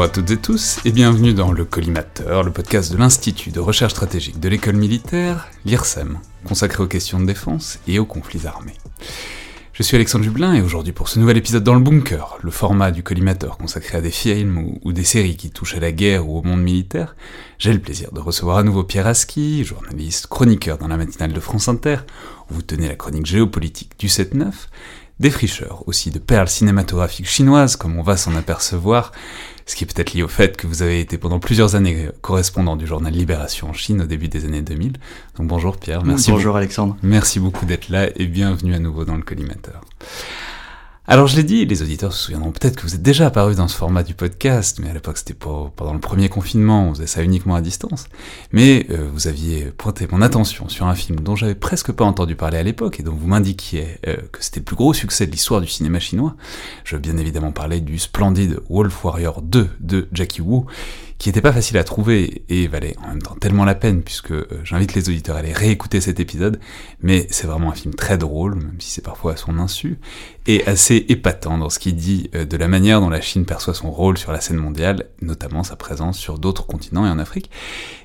[0.00, 3.60] Bonjour à toutes et tous et bienvenue dans le Collimateur, le podcast de l'Institut de
[3.60, 8.78] recherche stratégique de l'école militaire, l'IRSEM, consacré aux questions de défense et aux conflits armés.
[9.74, 12.92] Je suis Alexandre Jublin et aujourd'hui pour ce nouvel épisode dans le bunker, le format
[12.92, 16.38] du collimateur consacré à des films ou, des séries qui touchent à la guerre ou
[16.38, 17.14] au monde militaire,
[17.58, 21.40] j'ai le plaisir de recevoir à nouveau Pierre Aski, journaliste, chroniqueur dans la matinale de
[21.40, 21.98] France Inter,
[22.50, 24.46] où vous tenez la chronique géopolitique du 7-9,
[25.18, 29.12] défricheur aussi de perles cinématographiques chinoises comme on va s'en apercevoir,
[29.70, 32.74] ce qui est peut-être lié au fait que vous avez été pendant plusieurs années correspondant
[32.74, 34.94] du journal Libération en Chine au début des années 2000.
[35.36, 36.32] Donc bonjour Pierre, merci.
[36.32, 36.96] Bonjour Alexandre.
[37.04, 39.82] Merci beaucoup d'être là et bienvenue à nouveau dans le collimateur.
[41.12, 43.66] Alors je l'ai dit, les auditeurs se souviendront peut-être que vous êtes déjà apparu dans
[43.66, 47.08] ce format du podcast, mais à l'époque c'était pas pendant le premier confinement, on faisait
[47.08, 48.06] ça uniquement à distance.
[48.52, 52.36] Mais euh, vous aviez pointé mon attention sur un film dont j'avais presque pas entendu
[52.36, 55.32] parler à l'époque et dont vous m'indiquiez euh, que c'était le plus gros succès de
[55.32, 56.36] l'histoire du cinéma chinois.
[56.84, 60.66] Je veux bien évidemment parler du splendide Wolf Warrior 2 de Jackie Wu,
[61.20, 64.32] qui était pas facile à trouver et valait en même temps tellement la peine puisque
[64.32, 66.58] euh, j'invite les auditeurs à aller réécouter cet épisode,
[67.02, 69.98] mais c'est vraiment un film très drôle, même si c'est parfois à son insu,
[70.46, 73.74] et assez épatant dans ce qu'il dit euh, de la manière dont la Chine perçoit
[73.74, 77.50] son rôle sur la scène mondiale, notamment sa présence sur d'autres continents et en Afrique.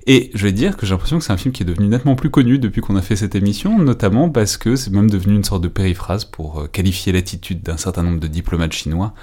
[0.08, 2.18] Et je vais dire que j'ai l'impression que c'est un film qui est devenu nettement
[2.18, 5.46] plus connu depuis qu'on a fait cette émission, notamment parce que c'est même devenu une
[5.46, 9.14] sorte de périphrase pour euh, qualifier l'attitude d'un certain nombre de diplomates chinois,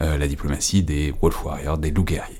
[0.00, 2.39] la diplomatie des Wolf Warriors, des loups guerriers.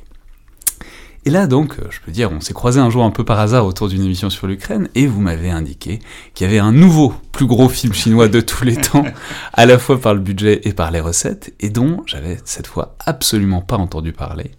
[1.26, 3.38] Et là donc, euh, je peux dire, on s'est croisé un jour un peu par
[3.38, 5.98] hasard autour d'une émission sur l'Ukraine, et vous m'avez indiqué
[6.32, 9.04] qu'il y avait un nouveau, plus gros film chinois de tous les temps,
[9.52, 12.96] à la fois par le budget et par les recettes, et dont j'avais cette fois
[13.04, 14.52] absolument pas entendu parler.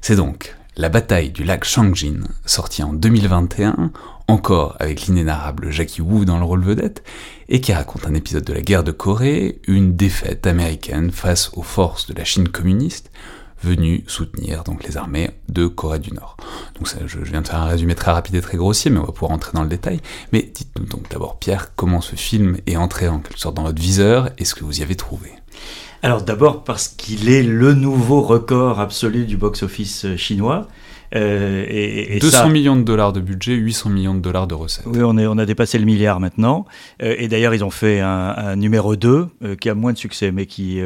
[0.00, 3.90] C'est donc La bataille du lac Changjin, sorti en 2021,
[4.28, 7.02] encore avec l'inénarrable Jackie Wu dans le rôle vedette,
[7.50, 11.62] et qui raconte un épisode de la guerre de Corée, une défaite américaine face aux
[11.62, 13.10] forces de la Chine communiste,
[13.62, 16.36] venu soutenir donc les armées de Corée du Nord.
[16.76, 19.12] Donc je, viens de faire un résumé très rapide et très grossier, mais on va
[19.12, 20.00] pouvoir entrer dans le détail.
[20.32, 23.80] Mais dites-nous donc d'abord, Pierre, comment ce film est entré en quelque sorte dans votre
[23.80, 25.32] viseur et ce que vous y avez trouvé
[26.00, 30.68] alors d'abord parce qu'il est le nouveau record absolu du box-office chinois.
[31.14, 34.86] Euh, et, 200 millions de dollars de budget, 800 millions de dollars de recettes.
[34.86, 36.66] Oui, on, est, on a dépassé le milliard maintenant.
[37.02, 40.32] Euh, et d'ailleurs, ils ont fait un, numéro 2 euh, qui a moins de succès,
[40.32, 40.80] mais qui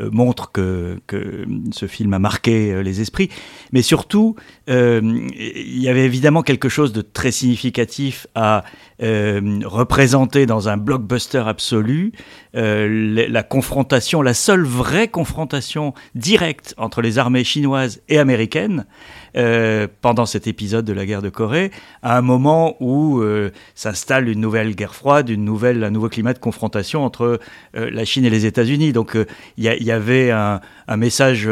[0.00, 3.30] montre que, que, ce film a marqué les esprits.
[3.72, 4.36] Mais surtout,
[4.68, 8.64] il y avait évidemment quelque chose de très significatif à
[9.00, 12.12] représenter dans un blockbuster absolu
[12.54, 18.86] la confrontation, la seule vraie confrontation directe entre les armées chinoises et américaines.
[19.34, 21.70] Euh, pendant cet épisode de la guerre de Corée,
[22.02, 26.34] à un moment où euh, s'installe une nouvelle guerre froide, une nouvelle, un nouveau climat
[26.34, 27.40] de confrontation entre
[27.74, 28.92] euh, la Chine et les États-Unis.
[28.92, 29.16] Donc
[29.56, 30.60] il y, avait un,
[30.98, 31.48] message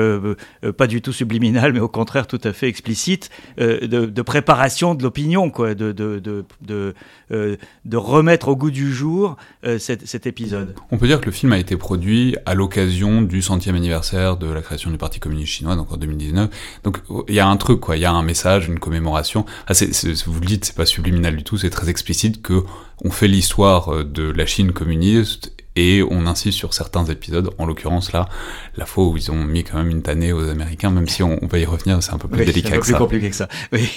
[0.77, 5.49] pas du tout subliminal, mais au contraire tout à fait explicite de, préparation de l'opinion,
[5.49, 6.23] quoi, de, de,
[6.61, 9.37] de, remettre au goût du jour
[9.79, 10.75] cet, cet, épisode.
[10.91, 14.51] On peut dire que le film a été produit à l'occasion du centième anniversaire de
[14.51, 16.81] la création du Parti communiste chinois, donc en 2019.
[16.85, 16.99] Donc
[17.29, 17.97] il y a un truc quoi.
[17.97, 19.45] Il y a un message, une commémoration.
[19.67, 19.73] Ah,
[20.27, 22.65] vous le dites, c'est pas subliminal du tout, c'est très explicite que
[23.05, 27.65] on fait l'histoire euh, de la Chine communiste et on insiste sur certains épisodes, en
[27.65, 28.29] l'occurrence là,
[28.77, 31.39] la fois où ils ont mis quand même une tannée aux Américains, même si on,
[31.43, 33.49] va y revenir, c'est un peu plus délicat que un peu plus compliqué que ça.
[33.73, 33.89] Oui.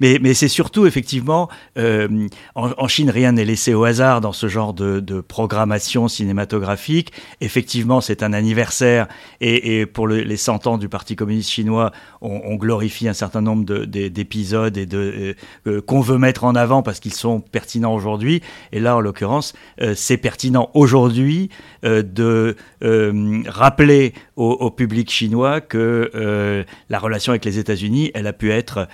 [0.00, 1.48] Mais, mais c'est surtout effectivement,
[1.78, 7.12] euh, en, Chine, rien n'est laissé au hasard dans ce genre de, de programmation cinématographique.
[7.40, 9.06] Effectivement, c'est un anniversaire
[9.40, 13.14] et, et pour le, les 100 ans du Parti communiste chinois, on, on glorifie un
[13.14, 15.36] certain nombre d'épisodes et de
[15.68, 18.42] euh, qu'on veut mettre en avant parce qu'ils sont pertinents aujourd'hui.
[18.72, 21.50] Et là, en l'occurrence, euh, c'est pertinent aujourd'hui
[21.84, 28.32] euh, de euh, rappeler au, public chinois que la relation avec les États-Unis, elle a
[28.32, 28.88] pu être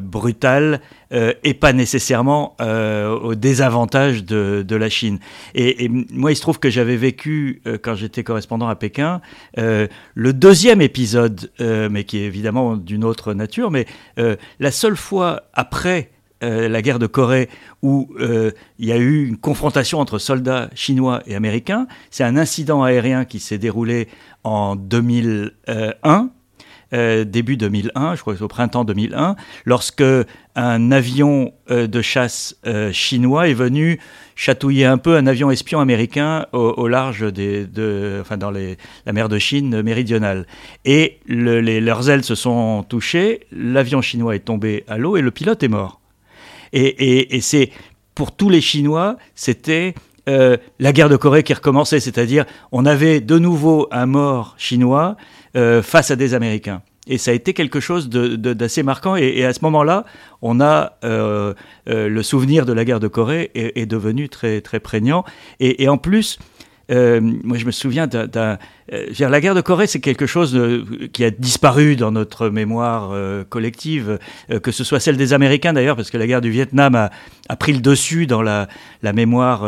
[0.00, 0.80] brutale
[1.10, 5.18] et pas nécessairement au désavantage de, la Chine.
[5.54, 9.20] Et, moi, il se trouve que j'avais vécu, quand j'étais correspondant à Pékin,
[9.56, 13.84] le deuxième épisode, mais qui est évidemment d'une autre nature, mais
[14.16, 16.12] la seule fois après
[16.44, 17.48] euh, la guerre de Corée,
[17.82, 21.88] où euh, il y a eu une confrontation entre soldats chinois et américains.
[22.12, 24.06] C'est un incident aérien qui s'est déroulé
[24.44, 26.30] en 2001.
[26.94, 30.04] Euh, début 2001, je crois que au printemps 2001, lorsque
[30.54, 32.56] un avion de chasse
[32.92, 33.98] chinois est venu
[34.36, 39.38] chatouiller un peu un avion espion américain au, large de, enfin dans la mer de
[39.38, 40.46] Chine méridionale.
[40.84, 45.62] Et leurs ailes se sont touchées, l'avion chinois est tombé à l'eau et le pilote
[45.64, 46.00] est mort.
[46.72, 47.70] Et, c'est
[48.14, 49.94] pour tous les Chinois, c'était
[50.28, 55.16] euh, la guerre de Corée qui recommençait, c'est-à-dire on avait de nouveau un mort chinois
[55.56, 56.82] euh, face à des Américains.
[57.06, 59.16] et ça a été quelque chose d'assez marquant.
[59.16, 60.04] Et, à ce moment-là,
[60.42, 65.24] on a le souvenir de la guerre de Corée est, devenu très très prégnant.
[65.60, 66.38] Et en plus,
[66.88, 68.58] moi je me souviens d'un
[68.92, 73.10] euh, la guerre de Corée, c'est quelque chose euh, qui a disparu dans notre mémoire
[73.12, 74.18] euh, collective,
[74.62, 77.72] que ce soit celle des Américains d'ailleurs, parce que la guerre du Vietnam a, pris
[77.72, 78.68] le dessus dans la,
[79.14, 79.66] mémoire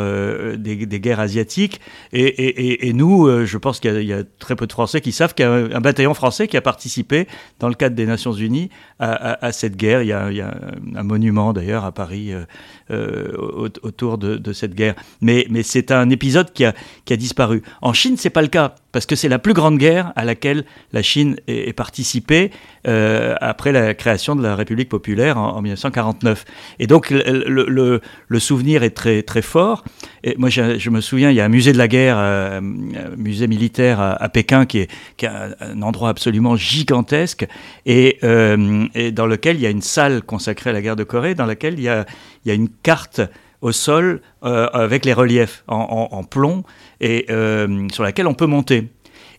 [0.57, 1.81] des, guerres asiatiques.
[2.13, 5.49] Et, nous, je pense qu'il y, a très peu de Français qui savent qu'il y
[5.49, 7.27] a un, bataillon français qui a participé,
[7.59, 10.03] dans le cadre des Nations Unies, à, cette guerre.
[10.03, 10.55] Il y a,
[10.95, 12.33] un monument d'ailleurs à Paris
[12.91, 14.95] autour de, cette guerre.
[15.21, 16.75] Mais, c'est un épisode qui a,
[17.13, 17.63] a disparu.
[17.83, 20.65] En Chine, c'est pas le cas parce que c'est la plus grande guerre à laquelle
[20.93, 22.51] la Chine est, participée
[22.89, 26.45] euh, après la création de la République populaire en, 1949.
[26.79, 28.01] Et donc le,
[28.39, 29.85] souvenir est très très fort.
[30.25, 33.17] Et moi, je, me souviens, il y a un musée de la guerre, euh, un
[33.17, 34.89] musée militaire à, Pékin, qui est,
[35.25, 37.47] un, endroit absolument gigantesque,
[37.89, 41.35] euh, et, dans lequel il y a une salle consacrée à la guerre de Corée,
[41.35, 42.07] dans laquelle il y a,
[42.45, 43.21] il y a une carte
[43.61, 46.65] au sol avec les reliefs en plomb
[47.01, 48.89] et euh, sur laquelle on peut monter.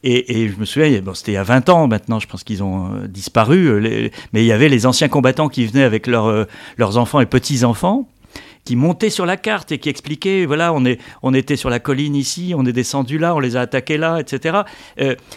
[0.03, 2.87] Et, je me souviens, c'était il y a 20 ans maintenant, je pense qu'ils ont
[2.87, 6.47] euh, disparu, euh, mais il y avait les anciens combattants qui venaient avec leurs
[6.97, 8.09] enfants et petits-enfants,
[8.63, 11.79] qui montaient sur la carte et qui expliquaient, voilà, on, est, on était sur la
[11.79, 14.59] colline ici, on est descendu là, on les a attaqués là, etc.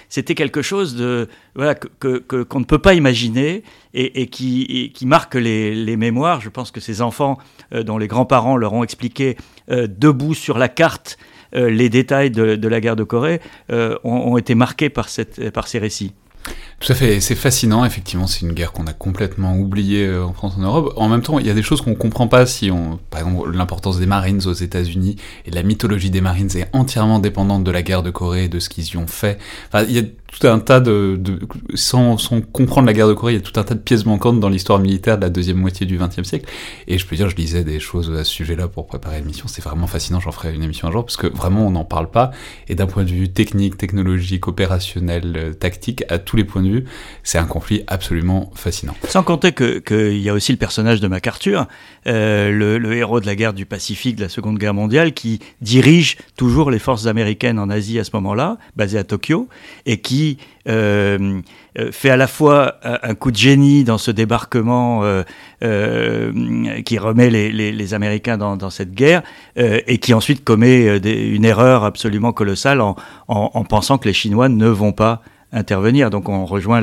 [0.08, 3.62] c'était quelque chose de, voilà, que, qu'on ne peut pas imaginer
[3.94, 6.40] et, qui, qui marque les, les, mémoires.
[6.40, 7.38] Je pense que ces enfants,
[7.72, 9.36] dont les grands-parents leur ont expliqué
[9.68, 11.18] debout sur la carte,
[11.54, 13.40] euh, les détails de, la guerre de Corée
[13.70, 16.12] euh, ont, été marqués par, cette, par ces récits.
[16.80, 20.32] Tout à fait, c'est fascinant, effectivement, c'est une guerre qu'on a complètement oubliée euh, en
[20.32, 20.92] France, en Europe.
[20.96, 23.50] En même temps, il y a des choses qu'on comprend pas si on, par exemple,
[23.52, 25.16] l'importance des Marines aux États-Unis
[25.46, 28.58] et la mythologie des Marines est entièrement dépendante de la guerre de Corée et de
[28.58, 29.38] ce qu'ils y ont fait.
[30.38, 31.20] Tout un tas de,
[31.74, 34.04] sans, sans, comprendre la guerre de Corée, il y a tout un tas de pièces
[34.04, 36.50] manquantes dans l'histoire militaire de la deuxième moitié du XXe siècle.
[36.88, 39.46] Et je peux dire, je lisais des choses à ce sujet-là pour préparer l'émission.
[39.46, 40.18] C'est vraiment fascinant.
[40.18, 42.32] J'en ferai une émission un jour parce que vraiment on n'en parle pas.
[42.68, 46.68] Et d'un point de vue technique, technologique, opérationnel, euh, tactique, à tous les points de
[46.68, 46.84] vue,
[47.22, 48.94] c'est un conflit absolument fascinant.
[49.08, 51.68] Sans compter qu'il y a aussi le personnage de MacArthur,
[52.08, 55.38] euh, le, le, héros de la guerre du Pacifique de la Seconde Guerre mondiale, qui
[55.60, 59.48] dirige toujours les forces américaines en Asie à ce moment-là, basées à Tokyo,
[59.86, 60.23] et qui
[60.68, 61.40] euh,
[61.78, 65.02] euh, fait à la fois un coup de génie dans ce débarquement
[65.62, 69.22] euh, qui remet les, Américains dans, cette guerre
[69.56, 74.92] et qui ensuite commet une erreur absolument colossale en, pensant que les Chinois ne vont
[74.92, 75.22] pas
[75.54, 76.10] intervenir.
[76.10, 76.82] Donc on rejoint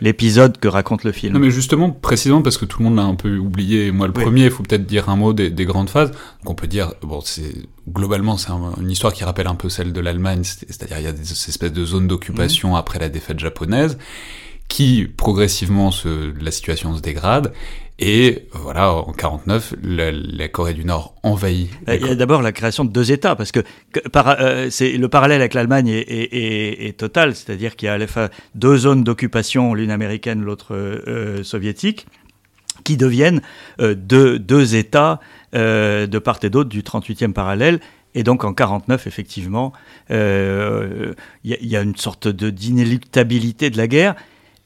[0.00, 1.34] l'épisode que raconte le film.
[1.34, 4.12] Non mais justement, précisément parce que tout le monde l'a un peu oublié, moi le
[4.12, 6.10] premier, il faut peut-être dire un mot des, grandes phases.
[6.10, 7.54] Donc on peut dire, bon, c'est
[7.88, 8.50] globalement c'est
[8.80, 11.72] une histoire qui rappelle un peu celle de l'Allemagne, c'est-à-dire il y a des espèces
[11.72, 12.76] de zones d'occupation mmh.
[12.76, 13.98] après la défaite japonaise
[14.70, 17.52] qui progressivement se, la situation se dégrade
[18.02, 21.68] et voilà, en 49, la, Corée du Nord envahit.
[21.86, 23.60] Il y a d'abord la création de deux États, parce que,
[24.16, 28.30] euh, c'est le parallèle avec l'Allemagne est, total, c'est-à-dire qu'il y a à la fois
[28.54, 32.06] deux zones d'occupation, l'une américaine, l'autre euh, soviétique,
[32.84, 33.42] qui deviennent
[33.82, 35.20] euh, deux, deux, États
[35.52, 37.80] de part et d'autre du 38e parallèle.
[38.14, 39.74] Et donc en 49, effectivement,
[40.08, 44.14] il y, y, a une sorte d'inéluctabilité de la guerre.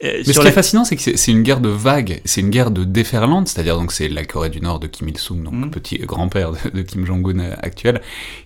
[0.02, 2.50] Euh, Mais ce qui est fascinant, c'est que c'est une guerre de vagues, c'est une
[2.50, 5.70] guerre de déferlante, c'est-à-dire donc c'est la Corée du Nord de Kim Il-sung, donc mm.
[5.70, 8.00] petit grand-père de, Kim Jong-un actuel,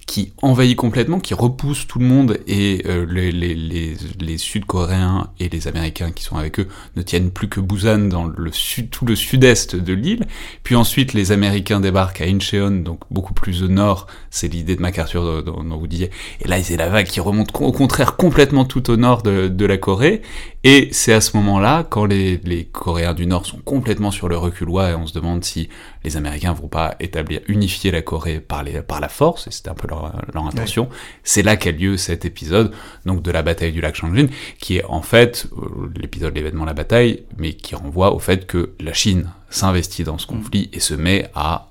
[0.07, 5.31] qui envahit complètement, qui repousse tout le monde et euh, les, les, les, les Sud-Coréens
[5.41, 8.91] et les Américains qui sont avec eux ne tiennent plus que Busan dans le sud,
[8.91, 10.27] tout le sud-est de l'île.
[10.65, 14.07] Puis ensuite, les Américains débarquent à Incheon, donc beaucoup plus au nord.
[14.31, 16.11] C'est l'idée de MacArthur dont, dont, vous disiez.
[16.43, 19.67] Et là, c'est la vague qui remonte au contraire complètement tout au nord de, de
[19.67, 20.21] la Corée.
[20.65, 24.37] Et c'est à ce moment-là, quand les, les, Coréens du Nord sont complètement sur le
[24.37, 25.69] reculoir et on se demande si
[26.05, 29.71] les Américains vont pas établir, unifier la Corée par, les, par la force, et c'était
[29.71, 30.89] un peu leur, leur intention,
[31.23, 32.73] c'est là qu'a lieu cet épisode,
[33.07, 34.27] donc de la bataille du lac Changjin,
[34.59, 38.73] qui est en fait euh, l'épisode l'événement la bataille, mais qui renvoie au fait que
[38.81, 40.37] la Chine s'investit dans ce mm.
[40.37, 41.68] conflit et se met à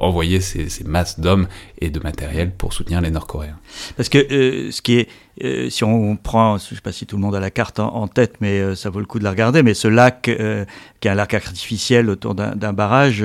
[0.00, 1.46] envoyer ces, masses d'hommes
[1.80, 3.58] et de matériel pour soutenir les Nord-Coréens.
[3.96, 5.08] Parce que euh, ce qui est,
[5.42, 7.78] euh, si on prend, je ne sais pas si tout le monde a la carte
[7.80, 11.10] en, tête, mais ça vaut le coup de la regarder, mais ce lac, qui est
[11.10, 13.24] un lac artificiel autour d'un barrage,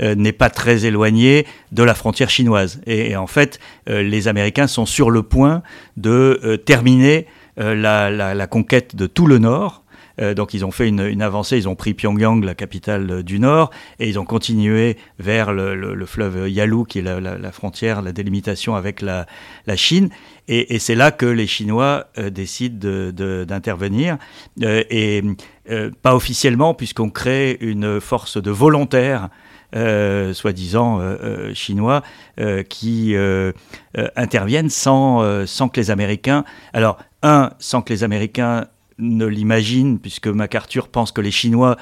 [0.00, 2.80] n'est pas très éloigné de la frontière chinoise.
[2.86, 5.62] Et, en fait, les Américains sont sur le point
[5.96, 7.26] de terminer
[7.56, 9.89] la, conquête de tout le Nord euh,
[10.34, 13.70] donc ils ont fait une, avancée, ils ont pris Pyongyang, la capitale euh, du Nord,
[13.98, 19.02] et ils ont continué vers le, fleuve Yalu, qui est la, frontière, la délimitation avec
[19.02, 19.26] la,
[19.76, 20.10] Chine.
[20.48, 23.12] Et, c'est là que les Chinois euh, décident
[23.44, 24.18] d'intervenir.
[24.60, 25.22] et
[26.02, 29.28] pas officiellement, puisqu'on crée une force de volontaires
[29.76, 32.02] euh, soi-disant euh, euh, chinois,
[32.68, 33.14] qui
[34.16, 36.44] interviennent sans, sans que les Américains...
[36.72, 38.66] Alors, un, sans que les Américains
[39.00, 41.76] ne l'imaginent, puisque MacArthur pense que les Chinois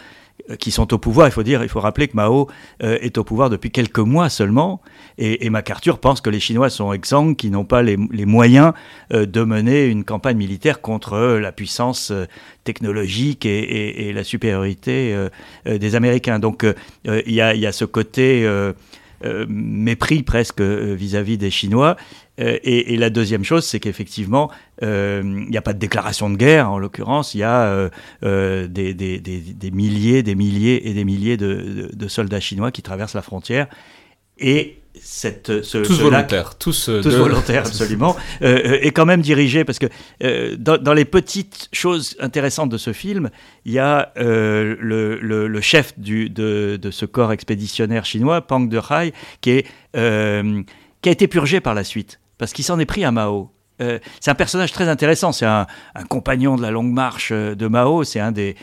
[0.50, 1.26] euh, qui sont au pouvoir.
[1.26, 2.48] Il faut dire, il faut rappeler que Mao
[2.82, 4.80] euh, est au pouvoir depuis quelques mois seulement,
[5.18, 8.72] et, MacArthur pense que les Chinois sont exsangues, qui n'ont pas les, moyens
[9.12, 12.12] euh, de mener une campagne militaire contre la puissance
[12.64, 15.14] technologique et, la supériorité
[15.66, 16.38] des Américains.
[16.38, 16.64] Donc
[17.04, 18.46] il y, a, ce côté
[19.48, 21.96] mépris presque vis-à-vis -vis des Chinois.
[22.40, 24.50] Euh, et, la deuxième chose, c'est qu'effectivement,
[24.82, 27.90] euh, il n'y a pas de déclaration de guerre, en l'occurrence, il y a
[28.22, 33.66] euh, des, milliers, des milliers et des milliers de, soldats chinois qui traversent la frontière.
[34.38, 39.86] Et cette, ce, tous volontaires, tous, tous volontaires absolument, est quand même dirigé parce que
[40.56, 43.30] dans, les petites choses intéressantes de ce film,
[43.64, 49.66] il y a le, chef du, de, ce corps expéditionnaire chinois, Pang Dehai, qui est
[51.00, 53.50] qui a été purgé par la suite parce qu'il s'en est pris à Mao.
[53.80, 55.66] Euh, c'est un personnage très intéressant, c'est un,
[56.08, 58.56] compagnon de la longue marche euh, de Mao, c'est un des,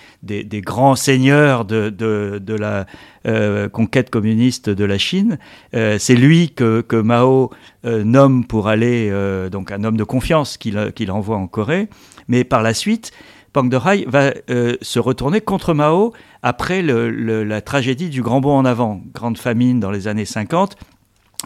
[0.62, 2.86] grands seigneurs de, la
[3.28, 5.38] euh, conquête communiste de la Chine.
[5.74, 7.52] c'est lui que, Mao
[7.84, 9.12] nomme pour aller,
[9.52, 11.90] donc un homme de confiance qu'il envoie en Corée,
[12.28, 13.12] mais par la suite,
[13.54, 14.34] Pang Dehai va
[14.82, 19.92] se retourner contre Mao après la tragédie du Grand Bond en avant, grande famine dans
[19.92, 20.78] les années 50,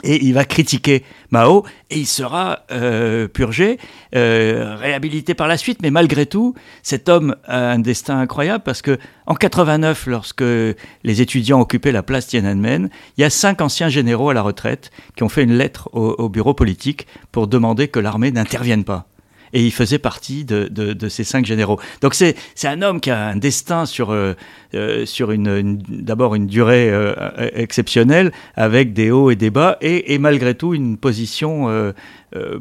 [0.04, 3.78] et il va critiquer Mao et il sera euh, purgé,
[4.16, 5.80] euh, réhabilité par la suite.
[5.82, 11.22] Mais malgré tout, cet homme a un destin incroyable parce que en 89, lorsque les
[11.22, 15.24] étudiants occupaient la place Tiananmen, il y a cinq anciens généraux à la retraite qui
[15.24, 19.08] ont fait une lettre au bureau politique pour demander que l'armée n'intervienne pas
[19.54, 21.80] et il faisait partie de, ces cinq généraux.
[22.02, 24.34] Donc c'est un homme qui a un destin sur, euh,
[24.74, 27.14] euh, sur une, d'abord une durée euh,
[27.54, 31.94] exceptionnelle, avec des hauts et des bas, et, malgré tout une position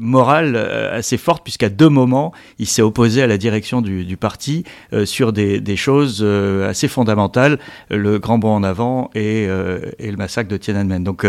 [0.00, 4.64] morale euh, assez forte, puisqu'à deux moments, il s'est opposé à la direction du, parti
[4.92, 7.58] euh, sur des, choses assez fondamentales,
[7.90, 11.04] le grand bond en avant et, le massacre de Tiananmen.
[11.04, 11.26] Donc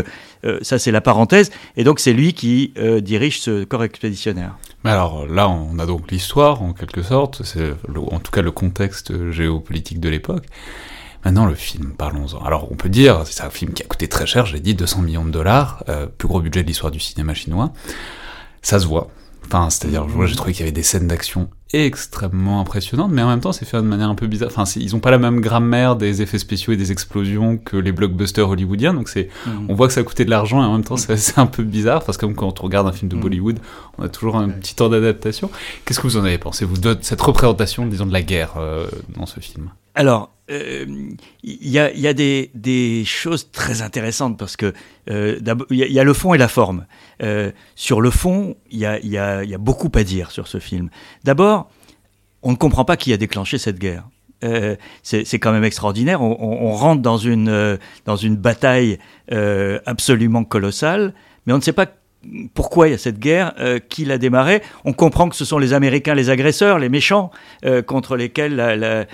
[0.62, 1.52] ça, c'est la parenthèse.
[1.78, 4.58] Et donc c'est lui qui dirige ce corps expéditionnaire.
[4.84, 9.32] Alors là, on a donc l'histoire, en quelque sorte, c'est en tout cas le contexte
[9.32, 10.46] géopolitique de l'époque.
[11.26, 12.44] Maintenant, le film, parlons-en.
[12.44, 15.02] Alors, on peut dire, c'est un film qui a coûté très cher, j'ai dit 200
[15.02, 15.84] millions de dollars,
[16.18, 17.74] plus gros budget de l'histoire du cinéma chinois
[18.62, 19.10] ça se voit.
[19.46, 23.42] Enfin, c'est-à-dire, j'ai trouvé qu'il y avait des scènes d'action extrêmement impressionnantes, mais en même
[23.42, 24.50] temps, c'est fait de manière un peu bizarre.
[24.52, 27.92] Enfin, ils ont pas la même grammaire des effets spéciaux et des explosions que les
[27.92, 29.66] blockbusters hollywoodiens, donc c'est, mhm.
[29.70, 31.64] on voit que ça a coûté de l'argent et en même temps, c'est un peu
[31.64, 33.22] bizarre, parce que comme quand on regarde un film de mhm.
[33.22, 33.60] Bollywood,
[33.98, 35.50] on a toujours un petit temps d'adaptation.
[35.86, 38.88] Qu'est-ce que vous en avez pensé, vous, de cette représentation, disons, de la guerre euh,
[39.16, 39.70] dans ce film?
[40.00, 44.72] Alors, il y, a, des, choses très intéressantes parce que
[45.10, 45.38] euh,
[45.72, 46.86] il y, a le fond et la forme.
[47.22, 50.90] Euh, sur le fond, il y a, beaucoup à dire sur ce film.
[51.26, 51.70] D'abord,
[52.44, 54.08] on ne comprend pas qui a déclenché cette guerre.
[54.46, 56.22] Euh, c'est quand même extraordinaire.
[56.22, 59.00] On, rentre dans une, dans une bataille
[59.86, 61.14] absolument colossale,
[61.46, 61.88] mais on ne sait pas
[62.54, 64.62] pourquoi il y a cette guerre, euh, qui l'a démarré.
[64.84, 67.32] On comprend que ce sont les Américains, les agresseurs, les méchants,
[67.66, 69.08] euh, contre lesquels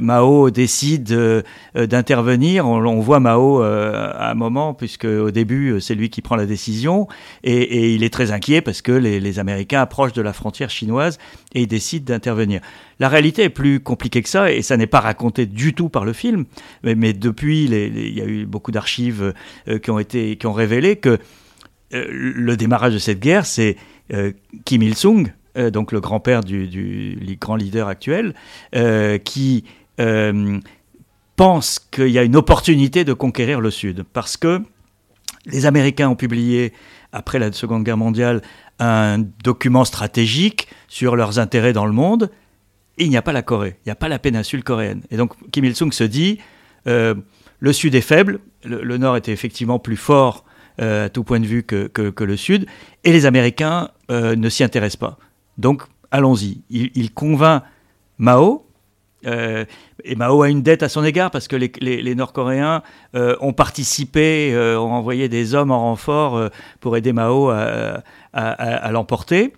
[0.00, 1.42] Mao décide euh,
[1.74, 2.66] d'intervenir.
[2.66, 7.08] On, voit Mao à un moment, puisque au début c'est lui qui prend la décision,
[7.42, 11.18] et, il est très inquiet parce que les, Américains approchent de la frontière chinoise
[11.54, 12.60] et il décide d'intervenir.
[13.00, 16.04] La réalité est plus compliquée que ça, et ça n'est pas raconté du tout par
[16.04, 16.44] le film,
[16.82, 19.34] mais, depuis, il y a eu beaucoup d'archives
[19.82, 21.18] qui ont été qui ont révélé que
[21.92, 23.76] le démarrage de cette guerre, c'est
[24.12, 24.32] euh,
[24.64, 28.34] Kim Il-sung, euh, donc le grand-père du, grand leader actuel,
[29.24, 29.64] qui
[31.36, 34.04] pense qu'il y a une opportunité de conquérir le Sud.
[34.12, 34.62] Parce que
[35.44, 36.72] les Américains ont publié,
[37.12, 38.42] après la Seconde Guerre mondiale,
[38.78, 42.30] un document stratégique sur leurs intérêts dans le monde.
[42.98, 45.02] Il n'y a pas la Corée, il n'y a pas la péninsule coréenne.
[45.10, 46.38] Et donc Kim Il-sung se dit,
[46.86, 50.45] le Sud est faible, le Nord était effectivement plus fort euh,
[50.78, 52.66] à tout point de vue que, le Sud,
[53.04, 55.18] et les Américains euh, ne s'y intéressent pas.
[55.58, 56.62] Donc, allons-y.
[56.70, 57.62] Il, convainc
[58.18, 58.66] Mao,
[59.26, 59.64] euh,
[60.04, 62.82] et Mao a une dette à son égard parce que les, les, Nord-Coréens
[63.14, 68.02] ont participé, ont envoyé des hommes en renfort pour aider Mao à,
[68.32, 69.52] à, l'emporter.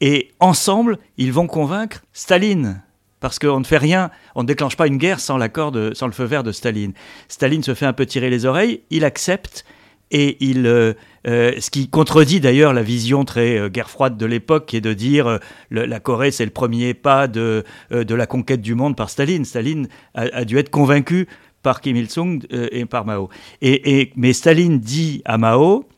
[0.00, 2.82] Et ensemble, ils vont convaincre Staline.
[3.20, 6.12] Parce qu'on ne fait rien, on ne déclenche pas une guerre sans l'accord, sans le
[6.12, 6.94] feu vert de Staline.
[7.28, 9.64] Staline se fait un peu tirer les oreilles, il accepte
[10.10, 10.94] et il, euh,
[11.26, 14.80] euh, ce qui contredit d'ailleurs la vision très euh, guerre froide de l'époque, qui est
[14.80, 15.38] de dire
[15.70, 19.44] la Corée c'est le premier pas de, de la conquête du monde par Staline.
[19.44, 21.28] Staline a, dû être convaincu
[21.62, 23.28] par Kim Il-sung et par Mao.
[23.62, 25.88] Et, mais Staline dit à Mao,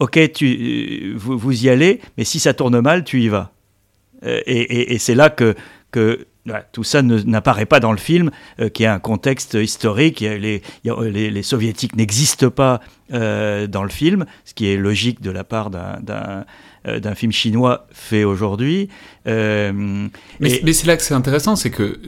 [0.00, 3.52] ok, tu, vous, vous, y allez, mais si ça tourne mal, tu y vas.
[4.22, 5.54] et, et, et c'est là que,
[5.90, 6.26] que
[6.72, 10.20] tout ça n'apparaît pas dans le film, euh, qui a un contexte historique.
[10.20, 12.80] Les, les, soviétiques n'existent pas
[13.12, 16.44] euh, dans le film, ce qui est logique de la part d'un
[16.86, 18.88] euh, film chinois fait aujourd'hui.
[19.24, 19.72] mais,
[20.38, 21.98] mais c'est là que c'est intéressant, c'est que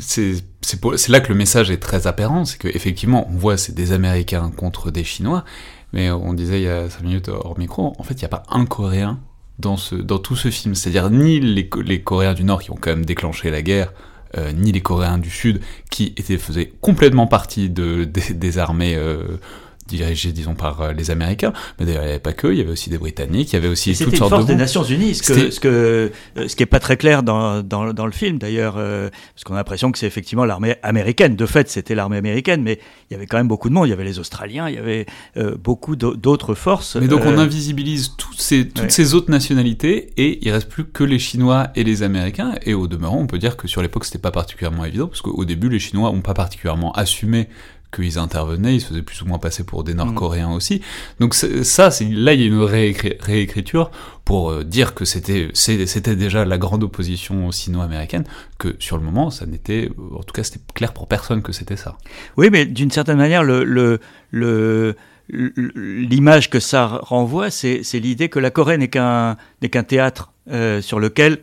[0.00, 4.50] c'est là que le message est très apparent, c'est qu'effectivement, on voit c'est des Américains
[4.56, 5.44] contre des Chinois,
[5.92, 8.28] mais on disait il y a 5 minutes hors micro, en fait, il n'y a
[8.28, 9.20] pas un Coréen
[9.58, 10.74] dans, tout ce film.
[10.74, 11.68] C'est-à-dire ni les,
[12.02, 13.92] Coréens du Nord qui ont quand même déclenché la guerre,
[14.36, 19.38] euh, ni les Coréens du Sud qui étaient, faisaient complètement partie de, des, armées euh,
[19.86, 21.52] dirigé, disons, par euh, les Américains.
[21.78, 23.58] Mais d'ailleurs, il n'y avait pas que, il y avait aussi des Britanniques, il y
[23.58, 26.62] avait aussi toutes sortes force des Nations Unies, ce, que, ce, que, euh, ce qui
[26.62, 29.92] n'est pas très clair dans, dans, dans le film, d'ailleurs, euh, parce qu'on a l'impression
[29.92, 31.36] que c'est effectivement l'armée américaine.
[31.36, 32.78] De fait, c'était l'armée américaine, mais
[33.10, 33.86] il y avait quand même beaucoup de monde.
[33.86, 35.06] Il y avait les Australiens, il y avait
[35.58, 36.96] beaucoup d'autres forces.
[36.96, 41.04] Mais donc, on invisibilise toutes ces, toutes ces autres nationalités, et il reste plus que
[41.04, 42.54] les Chinois et les Américains.
[42.64, 45.44] Et au demeurant, on peut dire que sur l'époque, c'était pas particulièrement évident, parce qu'au
[45.44, 47.48] début, les Chinois n'ont pas particulièrement assumé
[47.94, 50.54] qu'ils intervenaient, ils se faisaient plus ou moins passer pour des Nord-Coréens mm.
[50.54, 50.82] aussi.
[51.20, 53.90] Donc ça, là, il y a une réécriture
[54.24, 58.24] pour euh, dire que c'était déjà la grande opposition sino-américaine,
[58.58, 61.76] que sur le moment, ça n'était, en tout cas, c'était clair pour personne que c'était
[61.76, 61.98] ça.
[62.36, 64.96] Oui, mais d'une certaine manière, le, le,
[65.28, 69.36] l'image que ça renvoie, c'est l'idée que la Corée n'est qu'un
[69.70, 71.38] qu'un théâtre euh, sur lequel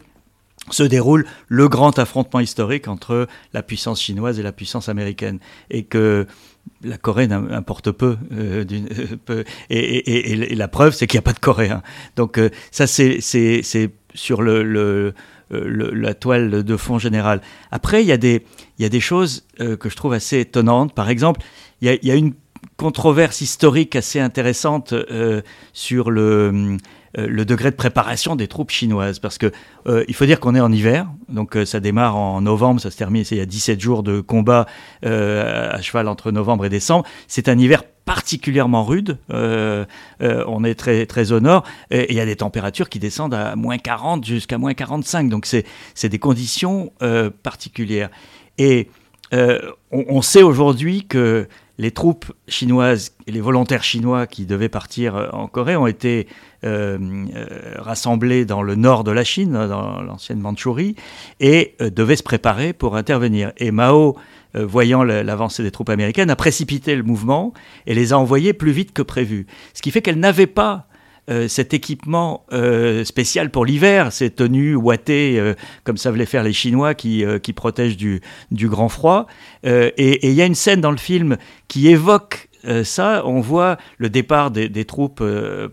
[0.70, 5.40] se déroule le grand affrontement historique entre la puissance chinoise et la puissance américaine.
[5.70, 6.28] Et que
[6.84, 8.64] la Corée n'importe peu, euh,
[9.26, 11.82] peu et, la preuve, c'est qu'il n'y a pas de Coréens.
[12.16, 13.20] Donc euh, ça, c'est
[14.14, 15.14] sur le,
[15.50, 17.42] la toile de fond générale.
[17.72, 20.94] Après, il y a des, choses euh, que je trouve assez étonnantes.
[20.94, 21.42] Par exemple,
[21.82, 22.34] il y a, une
[22.78, 24.94] controverse historique assez intéressante
[25.74, 26.78] sur le euh,
[27.16, 29.20] le degré de préparation des troupes chinoises.
[29.20, 29.52] Parce que
[29.88, 32.92] euh, il faut dire qu'on est en hiver, donc euh, ça démarre en novembre, ça
[32.92, 34.66] se termine, il y a 17 jours de combat
[35.04, 37.06] à cheval entre novembre et décembre.
[37.28, 39.18] C'est un hiver particulièrement rude.
[39.30, 43.56] on est très, très au nord et il y a des températures qui descendent à
[43.56, 45.30] moins 40 jusqu'à moins 45.
[45.30, 46.92] Donc c'est des conditions
[47.44, 48.10] particulières.
[48.58, 48.90] Et
[49.32, 51.48] on, on, sait aujourd'hui que
[51.82, 56.28] les troupes chinoises et les volontaires chinois qui devaient partir en Corée ont été
[56.64, 57.00] euh,
[57.36, 57.48] euh,
[57.80, 60.96] rassemblés dans le nord de la Chine, dans l'ancienne Mandchourie,
[61.40, 63.52] et euh, devaient se préparer pour intervenir.
[63.58, 64.16] Et Mao,
[64.54, 67.54] voyant l'avancée des troupes américaines, a précipité le mouvement
[67.88, 69.48] et les a envoyés plus vite que prévu.
[69.74, 70.88] Ce qui fait qu'elle n'avait pas
[71.48, 72.46] cet équipement
[73.04, 77.98] spécial pour l'hiver, ces tenues ouatées, comme ça voulait faire les Chinois qui, qui protègent
[77.98, 79.28] du, du grand froid.
[79.64, 83.78] et il y a une scène dans le film qui évoque euh, ça, on voit
[83.98, 85.70] le départ des, troupes euh,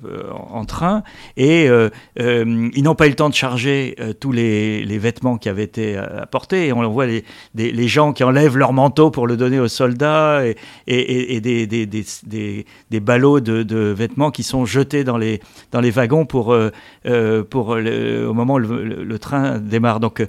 [0.50, 1.02] en train
[1.36, 5.64] et euh, ils n'ont pas eu le temps de charger tous les, vêtements qui avaient
[5.64, 6.72] été apportés.
[6.72, 10.42] On voit les, gens qui enlèvent leur manteau pour le donner aux soldats
[10.86, 15.40] et, des, ballots de, vêtements qui sont jetés dans les,
[15.72, 20.00] wagons pour, au moment où le, train démarre.
[20.00, 20.26] Donc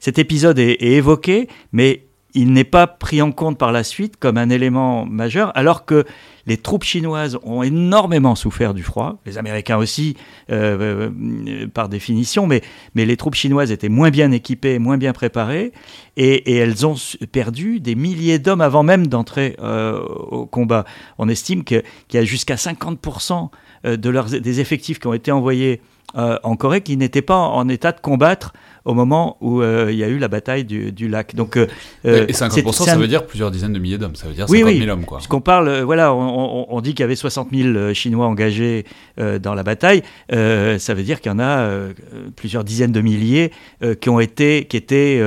[0.00, 2.05] cet épisode est, est évoqué, mais
[2.36, 6.04] il n'est pas pris en compte par la suite comme un élément majeur, alors que
[6.46, 10.16] les troupes chinoises ont énormément souffert du froid, les Américains aussi,
[10.52, 12.62] euh, euh, par définition, mais,
[12.94, 15.72] les troupes chinoises étaient moins bien équipées, moins bien préparées,
[16.18, 16.94] et, elles ont
[17.32, 20.84] perdu des milliers d'hommes avant même d'entrer euh, au combat.
[21.16, 23.48] On estime qu'il y a jusqu'à 50%
[23.84, 25.80] de leurs, des effectifs qui ont été envoyés
[26.14, 28.52] en Corée qui n'étaient pas en état de combattre
[28.86, 31.34] au moment où euh, il y a eu la bataille du, lac.
[31.34, 31.66] Donc, euh,
[32.04, 34.78] et 50%, ça veut dire plusieurs dizaines de milliers d'hommes, ça veut dire 50 oui,
[34.78, 35.04] 000 hommes.
[35.04, 35.18] Quoi.
[35.28, 38.84] qu'on parle, euh, voilà, on, dit qu'il y avait 60 000 Chinois engagés
[39.18, 41.68] dans la bataille, ça veut dire qu'il y en a
[42.36, 43.50] plusieurs dizaines de milliers
[44.00, 45.20] qui ont été, qui étaient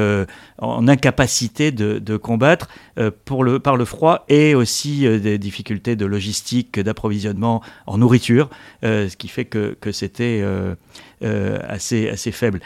[0.59, 2.69] en incapacité de, combattre
[3.25, 8.49] pour le, par le froid et aussi des difficultés de logistique, d'approvisionnement en nourriture,
[8.83, 10.45] ce qui fait que, que c'était
[11.21, 12.61] assez, assez faible.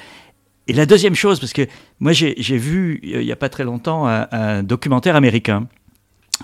[0.68, 1.68] Et la deuxième chose, parce que
[2.00, 5.68] moi j'ai vu il n'y a pas très longtemps un, documentaire américain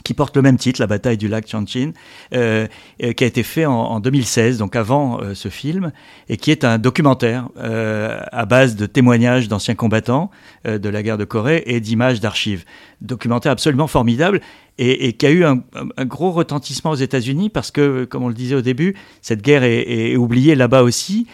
[0.04, 1.92] qui porte le même titre, La bataille du lac Chanchin,
[2.34, 2.68] euh,
[3.04, 5.92] euh, qui a été fait en, 2016, donc avant euh, ce film,
[6.30, 10.30] et qui est un documentaire à base de témoignages d'anciens combattants
[10.66, 12.66] de la guerre de Corée et d'images d'archives.
[13.02, 14.42] Documentaire absolument formidable
[14.78, 15.62] et, qui a eu un,
[16.06, 20.16] gros retentissement aux États-Unis parce que, comme on le disait au début, cette guerre est,
[20.16, 21.28] oubliée là-bas aussi.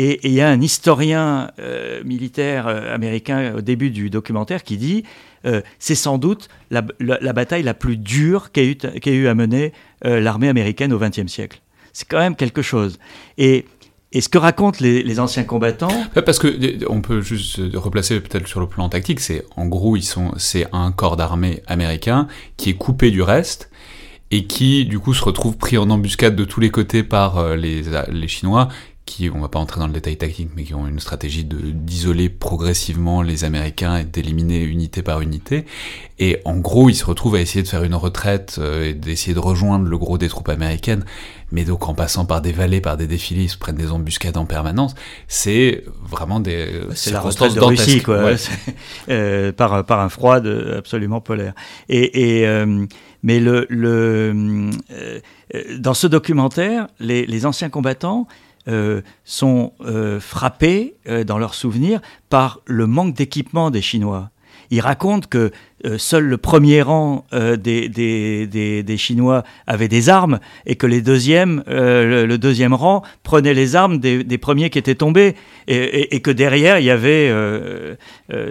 [0.00, 1.50] Et il y a un historien
[2.04, 5.02] militaire américain au début du documentaire qui dit
[5.46, 6.82] euh, c'est sans doute la,
[7.32, 9.72] bataille la plus dure qu'a eu, eu, à mener
[10.04, 11.60] euh, l'armée américaine au XXe siècle.
[11.92, 12.98] C'est quand même quelque chose.
[13.36, 13.64] Et,
[14.18, 15.92] ce que racontent les, anciens combattants.
[16.24, 20.02] Parce que on peut juste replacer peut-être sur le plan tactique, c'est en gros ils
[20.02, 23.70] sont, c'est un corps d'armée américain qui est coupé du reste
[24.30, 27.56] et qui du coup se retrouve pris en embuscade de tous les côtés par euh,
[27.56, 28.68] les, les Chinois
[29.08, 31.56] qui, on va pas entrer dans le détail tactique, mais qui ont une stratégie de
[31.56, 35.64] d'isoler progressivement les Américains et d'éliminer unité par unité.
[36.18, 39.32] Et en gros, ils se retrouvent à essayer de faire une retraite euh, et d'essayer
[39.32, 41.04] de rejoindre le gros des troupes américaines.
[41.52, 44.36] Mais donc en passant par des vallées, par des défilés, ils se prennent des embuscades
[44.36, 44.94] en permanence.
[45.26, 48.32] C'est vraiment des c'est la retraite de Russie, quoi.
[49.08, 50.36] Euh, par par un froid
[50.76, 51.54] absolument polaire.
[51.88, 52.84] Et, et euh,
[53.22, 54.70] mais le, le
[55.78, 58.26] dans ce documentaire, les, les anciens combattants
[58.66, 64.30] euh, sont euh, frappés euh, dans leurs souvenirs par le manque d'équipement des Chinois.
[64.70, 65.50] Ils racontent que
[65.96, 68.46] seul le premier rang euh, des, des,
[68.82, 73.76] des, Chinois avait des armes et que les deuxièmes, euh, le, deuxième rang prenait les
[73.76, 75.34] armes des, premiers qui étaient tombés
[75.68, 77.32] et, et, que derrière il y avait,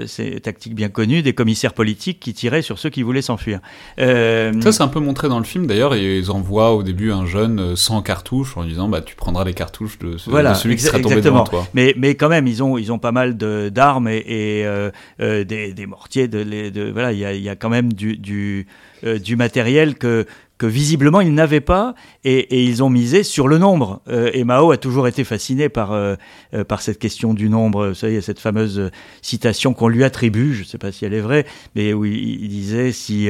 [0.06, 3.60] c'est tactique bien connue, des commissaires politiques qui tiraient sur ceux qui voulaient s'enfuir.
[3.98, 7.76] Ça c'est un peu montré dans le film d'ailleurs, ils envoient au début un jeune
[7.76, 11.44] sans cartouches en disant bah tu prendras les cartouches de, celui qui sera tombé devant
[11.44, 11.68] toi.
[11.74, 15.86] Mais, mais quand même ils ont, ils ont pas mal d'armes et, et des, des,
[15.86, 18.68] mortiers, de, de voilà il y a, quand même du,
[19.04, 20.26] euh, matériel que,
[20.58, 21.94] que visiblement ils n'avaient pas
[22.24, 24.02] et, ils ont misé sur le nombre.
[24.10, 26.16] Euh, et Mao a toujours été fasciné par, euh,
[26.54, 27.90] euh, par cette question du nombre.
[27.90, 28.92] Vous savez, il y a cette fameuse
[29.22, 32.48] citation qu'on lui attribue, je ne sais pas si elle est vraie, mais où il,
[32.50, 33.30] disait si,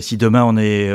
[0.00, 0.90] si demain on, est,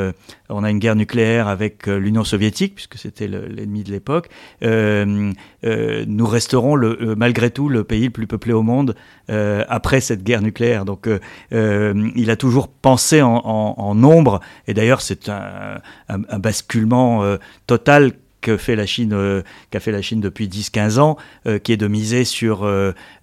[0.49, 4.29] on a une guerre nucléaire avec l'Union soviétique, puisque c'était l'ennemi de l'époque,
[4.61, 8.95] nous resterons le, malgré tout le pays le plus peuplé au monde
[9.27, 10.85] après cette guerre nucléaire.
[10.85, 11.07] Donc
[11.51, 15.68] il a toujours pensé en, en, en nombre, et d'ailleurs c'est un
[16.08, 20.99] un, basculement euh, total que fait la Chine, euh, qu'a fait la Chine depuis 10-15
[20.99, 22.65] ans, euh, qui est de miser sur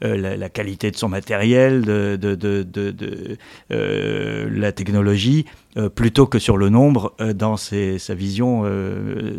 [0.01, 2.19] la, qualité de son matériel, de,
[3.71, 5.47] la technologie,
[5.95, 8.65] plutôt que sur le nombre dans sa vision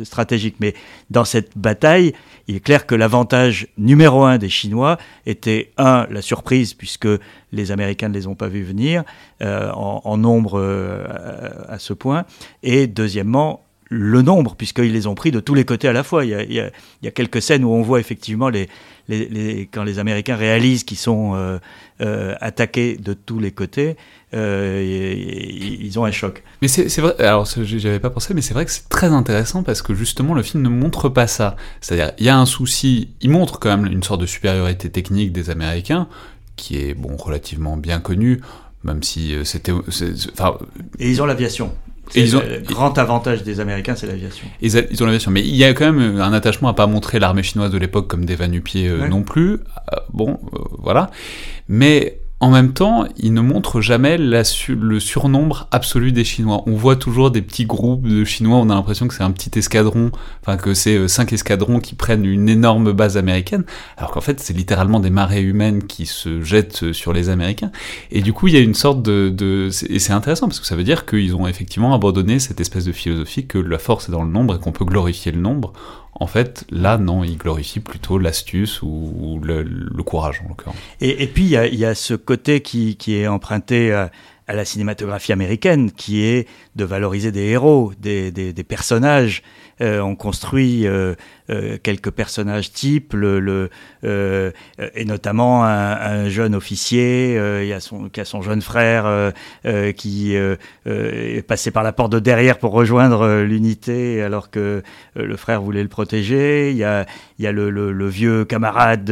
[0.04, 0.56] stratégique.
[0.60, 0.74] Mais
[1.10, 2.13] dans cette bataille,
[2.48, 7.08] il est clair que l'avantage numéro un des Chinois était, un, la surprise, puisque
[7.52, 9.04] les Américains ne les ont pas vus venir
[9.42, 10.62] en, nombre
[11.68, 12.26] à ce point,
[12.63, 16.26] et deuxièmement, le nombre, puisqu'ils les ont pris de tous les côtés à la fois.
[16.26, 18.67] Il y a, quelques scènes où on voit effectivement les,
[19.71, 21.60] quand les Américains réalisent qu'ils sont euh,
[22.02, 23.95] euh, attaqués de tous les côtés,
[24.34, 24.84] euh,
[25.80, 26.43] ils ont un choc.
[26.62, 29.82] Mais c'est vrai, alors j'avais pas pensé, mais c'est vrai que c'est très intéressant parce
[29.82, 31.56] que justement le film ne montre pas ça.
[31.80, 35.32] C'est-à-dire, il y a un souci, il montre quand même une sorte de supériorité technique
[35.32, 36.08] des Américains,
[36.58, 38.41] qui est bon relativement bien connu,
[38.84, 39.71] même si c'était.
[41.00, 41.71] Et ils ont l'aviation.
[42.15, 44.48] Et ils ont, le grand avantage des Américains, c'est l'aviation.
[44.62, 47.43] Ils, ont l'aviation, mais il y a quand même un attachement à pas montrer l'armée
[47.43, 49.54] chinoise de l'époque comme des vanupiers euh, non plus.
[49.54, 51.10] Euh, bon, euh, voilà.
[51.67, 56.62] Mais en même temps, il ne montre jamais le surnombre absolu des Chinois.
[56.67, 59.58] On voit toujours des petits groupes de Chinois, on a l'impression que c'est un petit
[59.58, 63.63] escadron, enfin que c'est euh, cinq escadrons qui prennent une énorme base américaine,
[63.97, 67.71] alors qu'en fait c'est littéralement des marées humaines qui se jettent sur les Américains.
[68.12, 69.30] Et du coup, il y a une sorte de...
[69.30, 72.86] de et c'est intéressant parce que ça veut dire qu'ils ont effectivement abandonné cette espèce
[72.86, 75.73] de philosophie que la force est dans le nombre et qu'on peut glorifier le nombre
[76.19, 79.63] en fait, là, non, il glorifie plutôt l'astuce ou, le,
[80.03, 80.77] courage, en l'occurrence.
[80.99, 84.12] Et, puis, il y, a, ce côté qui, est emprunté à,
[84.47, 89.43] la cinématographie américaine, qui est de valoriser des héros, des, des personnages
[89.82, 91.13] euh, on construit euh,
[91.49, 93.69] euh, quelques personnages types, le,
[94.03, 99.33] et notamment un, jeune officier il y a son, qui a son jeune frère
[99.95, 104.83] qui est passé par la porte de derrière pour rejoindre l'unité alors que
[105.15, 106.71] le frère voulait le protéger.
[106.71, 107.05] Il y a,
[107.39, 109.10] il y a le, vieux camarade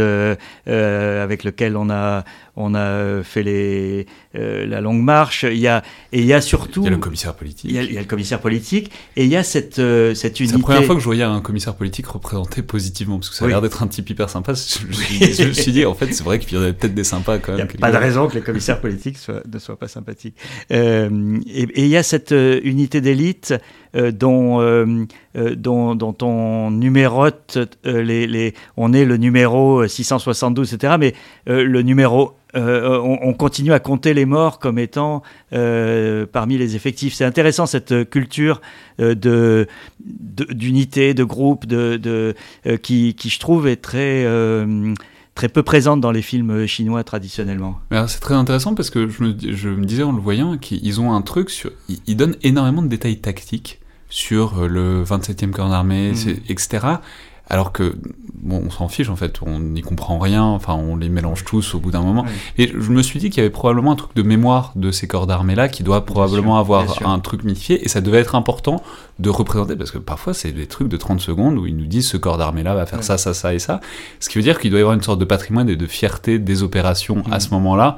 [0.66, 2.24] avec lequel on a,
[2.56, 5.44] on a fait les, la longue marche.
[5.44, 6.82] Il y a, et il y a surtout.
[6.82, 7.72] Il y a le commissaire politique.
[7.72, 8.92] Il y a, le commissaire politique.
[9.16, 11.42] Et il y a cette, cette unité c'est la première fois que je voyais un
[11.42, 14.54] commissaire politique représenté positivement Parce que ça a l'air d'être un type hyper sympa.
[14.54, 17.54] Je, me suis dit, en fait, c'est vrai qu'il y aurait peut-être des sympas quand
[17.56, 17.68] même.
[17.74, 19.18] Il n'y a pas de raison que les commissaires politiques
[19.52, 20.36] ne soient pas sympathiques.
[20.72, 23.54] Euh, et il y a cette euh, unité d'élite
[23.96, 24.60] euh, dont,
[25.36, 30.96] dont, dont, on numérote les, les, On est le numéro 672, etc.
[31.00, 31.14] Mais
[31.46, 37.14] le numéro euh, on, continue à compter les morts comme étant euh, parmi les effectifs.
[37.14, 38.62] C'est intéressant cette culture
[39.00, 39.68] euh, de
[40.00, 42.36] d'unité, de, groupe, de,
[42.82, 44.26] qui, je trouve est très
[45.34, 47.80] très peu présente dans les films chinois traditionnellement.
[48.08, 51.50] C'est très intéressant parce que je me, disais en le voyant qu'ils ont un truc
[51.50, 51.72] sur,
[52.08, 56.30] ils, donnent énormément de détails tactiques sur le 27e corps d'armée, mmh.
[56.48, 56.88] etc.
[57.48, 57.96] Alors que,
[58.42, 61.76] bon, on s'en fiche en fait, on n'y comprend rien, enfin on les mélange tous
[61.76, 62.26] au bout d'un moment.
[62.58, 65.08] Et je me suis dit qu'il y avait probablement un truc de mémoire de ces
[65.08, 68.82] corps d'armée-là qui doit probablement avoir un truc mythifié, et ça devait être important
[69.20, 72.08] de représenter, parce que parfois c'est des trucs de 30 secondes où ils nous disent
[72.08, 73.80] ce corps d'armée-là va faire ça, ça, ça et ça.
[74.20, 76.40] Ce qui veut dire qu'il doit y avoir une sorte de patrimoine et de fierté
[76.40, 77.98] des opérations à ce moment-là,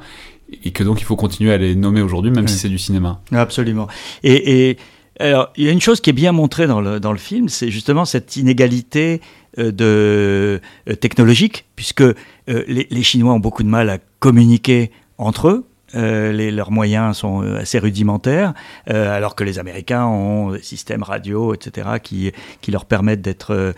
[0.64, 3.20] et que donc il faut continuer à les nommer aujourd'hui, même si c'est du cinéma.
[3.32, 3.86] Absolument.
[4.22, 4.78] et, et
[5.18, 7.48] alors, il y a une chose qui est bien montrée dans le, dans le film,
[7.48, 9.20] c'est justement cette inégalité
[9.58, 12.14] euh, de, euh, technologique, puisque euh,
[12.46, 15.66] les, Chinois ont beaucoup de mal à communiquer entre eux.
[15.94, 18.52] leurs moyens sont assez rudimentaires,
[18.86, 23.74] alors que les Américains ont des systèmes radio, etc., qui, qui leur permettent d'être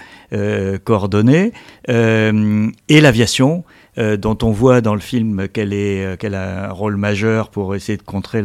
[0.84, 1.52] coordonnés.
[1.88, 3.64] et l'aviation,
[3.98, 7.74] euh, dont on voit dans le film qu'elle euh, qu'elle a un rôle majeur pour
[7.74, 8.42] essayer de contrer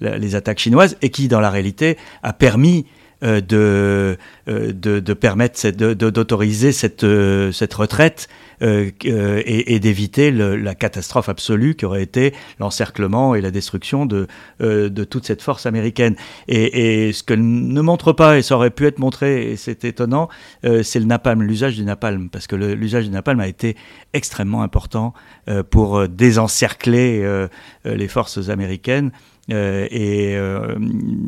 [0.00, 2.86] les attaques chinoises, et qui, dans la réalité, a permis
[3.22, 7.06] de, de, de, permettre d'autoriser cette,
[7.52, 8.28] cette retraite
[8.62, 14.26] euh, euh, et, d'éviter la catastrophe absolue qui aurait été l'encerclement et la destruction de,
[14.60, 16.16] euh, de toute cette force américaine.
[16.48, 20.28] Et, ce que ne montre pas, et ça aurait pu être montré, et c'est étonnant,
[20.62, 23.76] c'est le napalm, l'usage du napalm, parce que l'usage du napalm a été
[24.12, 25.12] extrêmement important
[25.70, 27.46] pour désencercler
[27.84, 29.12] les forces américaines.
[29.50, 30.74] Euh, et euh,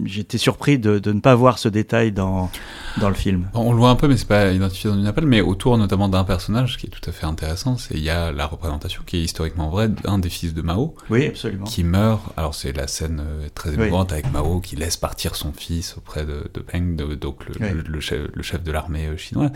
[0.04, 2.50] j'étais surpris de, de, ne pas voir ce détail dans,
[2.98, 3.48] dans le film.
[3.52, 6.08] On le voit un peu, mais c'est pas identifié dans une appel, mais autour notamment
[6.08, 9.18] d'un personnage qui est tout à fait intéressant, c'est il y a la représentation qui
[9.18, 10.94] est historiquement vraie d'un des fils de Mao.
[11.10, 11.66] Oui, absolument.
[11.66, 12.22] Qui meurt.
[12.38, 16.24] Alors c'est la scène euh, très émouvante avec Mao qui laisse partir son fils auprès
[16.24, 19.50] de, de Peng, donc le, le, chef, le chef de l'armée chinoise.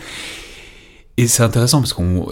[1.17, 2.27] Et c'est intéressant parce qu'on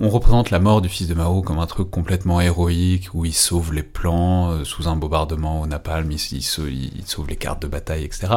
[0.00, 3.32] on représente la mort du fils de Mao comme un truc complètement héroïque où il
[3.32, 7.66] sauve les plans euh, sous un bombardement au napalm, il, il, sauve les cartes de
[7.66, 8.28] bataille, etc.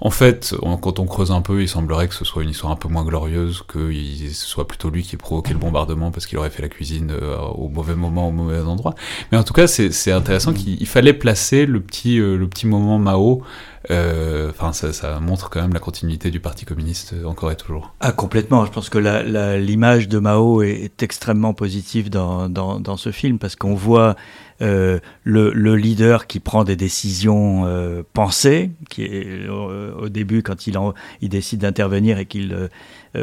[0.00, 2.76] En fait, quand on creuse un peu, il semblerait que ce soit une histoire un
[2.76, 6.36] peu moins glorieuse, que ce soit plutôt lui qui ait provoqué le bombardement parce qu'il
[6.36, 8.94] aurait fait la cuisine euh, au mauvais moment, au mauvais endroit.
[9.32, 12.98] Mais en tout cas, c'est intéressant qu'il fallait placer le petit, euh, le petit moment
[12.98, 13.42] Mao
[13.88, 17.94] enfin, ça, montre quand même la continuité du Parti communiste euh, encore et toujours.
[18.00, 18.64] Ah, complètement.
[18.66, 24.16] Je pense que l'image de Mao est, extrêmement positive dans, ce film parce qu'on voit
[24.60, 30.66] euh, le, le, leader qui prend des décisions euh, pensées, qui est au début quand
[30.66, 30.76] il,
[31.22, 32.68] décide d'intervenir et qu'il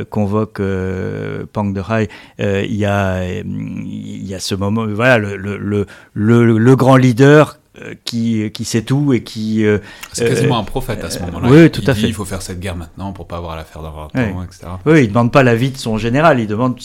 [0.10, 0.62] convoque
[1.54, 7.67] Pang de Hai, il y a ce moment, voilà, le, grand leader euh,
[8.04, 9.66] qui, qui sait tout et qui...
[9.66, 9.80] Euh,
[10.14, 11.48] c'est quasiment un prophète à ce moment-là.
[11.50, 12.08] Oui, tout à fait.
[12.08, 14.68] il faut faire cette guerre maintenant pour pas avoir l'affaire d'avoir temps, etc.
[14.86, 16.80] Oui, il demande pas l'avis de son général, il demande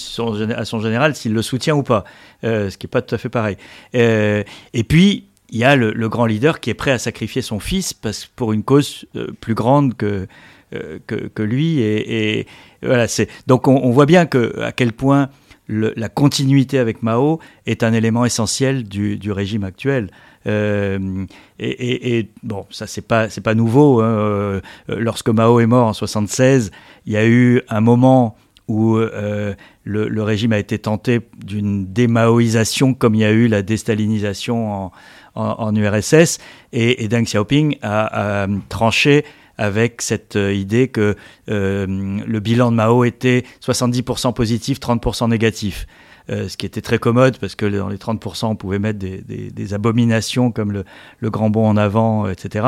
[0.57, 2.05] à son général s'il le soutient ou pas,
[2.45, 3.57] euh, ce qui est pas tout à fait pareil.
[3.93, 7.93] et puis, il y a le, grand leader qui est prêt à sacrifier son fils
[7.93, 9.05] parce, pour une cause
[9.41, 10.27] plus grande que,
[10.71, 11.81] que, que, lui.
[11.81, 12.47] Et, et
[12.83, 15.29] voilà, c'est donc on, voit bien que à quel point
[15.69, 20.11] la continuité avec Mao est un élément essentiel du, du régime actuel.
[20.47, 21.27] Euh,
[21.59, 24.01] et, bon, ça c'est pas nouveau.
[24.01, 24.13] Hein.
[24.13, 26.71] Euh, lorsque Mao est mort en 76,
[27.07, 28.37] il y a eu un moment
[28.69, 33.63] où euh, le, régime a été tenté d'une démaoïsation comme il y a eu la
[33.63, 34.91] déstalinisation
[35.35, 36.39] en, URSS,
[36.73, 39.25] et, Deng Xiaoping a, tranché
[39.59, 45.87] avec cette idée que le bilan de Mao était 70% positif, 30% négatif.
[46.33, 49.75] Euh, ce qui était très commode parce que dans les 30%, on pouvait mettre des,
[49.75, 52.67] abominations comme le, grand bond en avant, etc.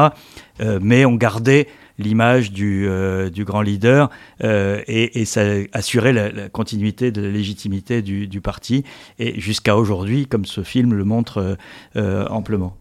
[0.61, 4.11] Euh, mais on gardait l'image du, euh, grand leader
[4.42, 8.85] et, ça assurait la, continuité de la légitimité du, parti
[9.18, 11.57] et jusqu'à aujourd'hui, comme ce film le montre
[11.94, 12.77] amplement.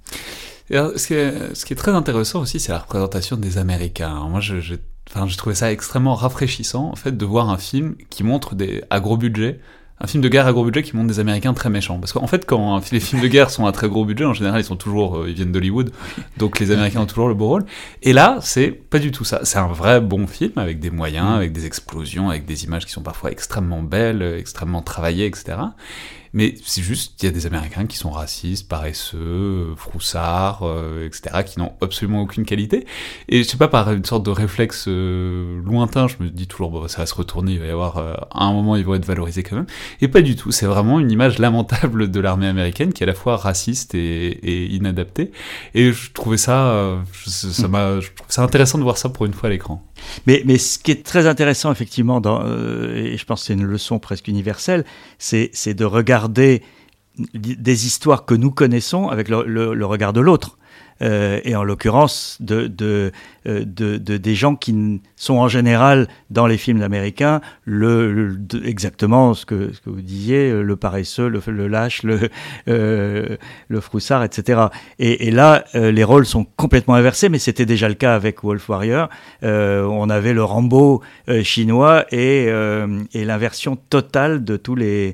[0.69, 1.13] ce, qui
[1.74, 4.28] est, très intéressant aussi, c'est la représentation des Américains.
[4.30, 4.80] moi, je, j'ai
[5.38, 9.17] trouvé ça extrêmement rafraîchissant en fait de voir un film qui montre des à gros
[9.17, 9.60] budget
[9.99, 11.99] un film de guerre à gros budget qui montre des Américains très méchants.
[11.99, 14.60] Parce qu'en fait, quand les films de guerre sont à très gros budget, en général,
[14.60, 15.91] ils sont toujours, euh, ils viennent d'Hollywood,
[16.38, 17.65] donc les Américains ont toujours le beau rôle.
[18.01, 19.41] Et là, c'est pas du tout ça.
[19.43, 21.36] C'est un vrai bon film avec des moyens, mm.
[21.36, 25.58] avec des explosions, avec des images qui sont parfois extrêmement belles, extrêmement travaillées, etc.
[26.34, 31.43] Mais c'est juste, il y a des Américains qui sont racistes, paresseux, froussards, euh, etc.,
[31.46, 32.88] qui n'ont absolument aucune qualité.
[33.30, 36.72] Et je sais pas, par une sorte de réflexe euh, lointain, je me dis toujours,
[36.72, 38.96] bon, ça va se retourner, il va y avoir, euh, à un moment, ils vont
[38.96, 39.67] être valorisés quand même.
[40.02, 40.52] Et pas du tout.
[40.52, 44.00] C'est vraiment une image lamentable de l'armée américaine qui est à la fois raciste et,
[44.00, 45.32] et inadaptée.
[45.76, 49.34] Et je trouvais ça, ça m'a, je trouve ça intéressant de voir ça pour une
[49.34, 49.86] fois à l'écran.
[50.27, 53.99] Mais, ce qui est très intéressant, effectivement, dans, et je pense que c'est une leçon
[53.99, 54.86] presque universelle,
[55.17, 56.62] c'est de regarder
[57.17, 60.58] des histoires que nous connaissons avec le, regard de l'autre.
[61.01, 63.12] Euh, et en l'occurrence de, de,
[63.47, 69.45] euh, de, des gens qui sont en général dans les films américains le, exactement ce
[69.45, 72.29] que, vous disiez, euh, le paresseux, le, lâche, le,
[72.67, 74.67] le froussard, etc.
[74.99, 79.10] Et, là, les rôles sont complètement inversés, mais c'était déjà le cas avec Wolf Warrior.
[79.41, 81.01] on avait le Rambo
[81.43, 82.45] chinois et,
[83.13, 84.84] et l'inversion totale de tous les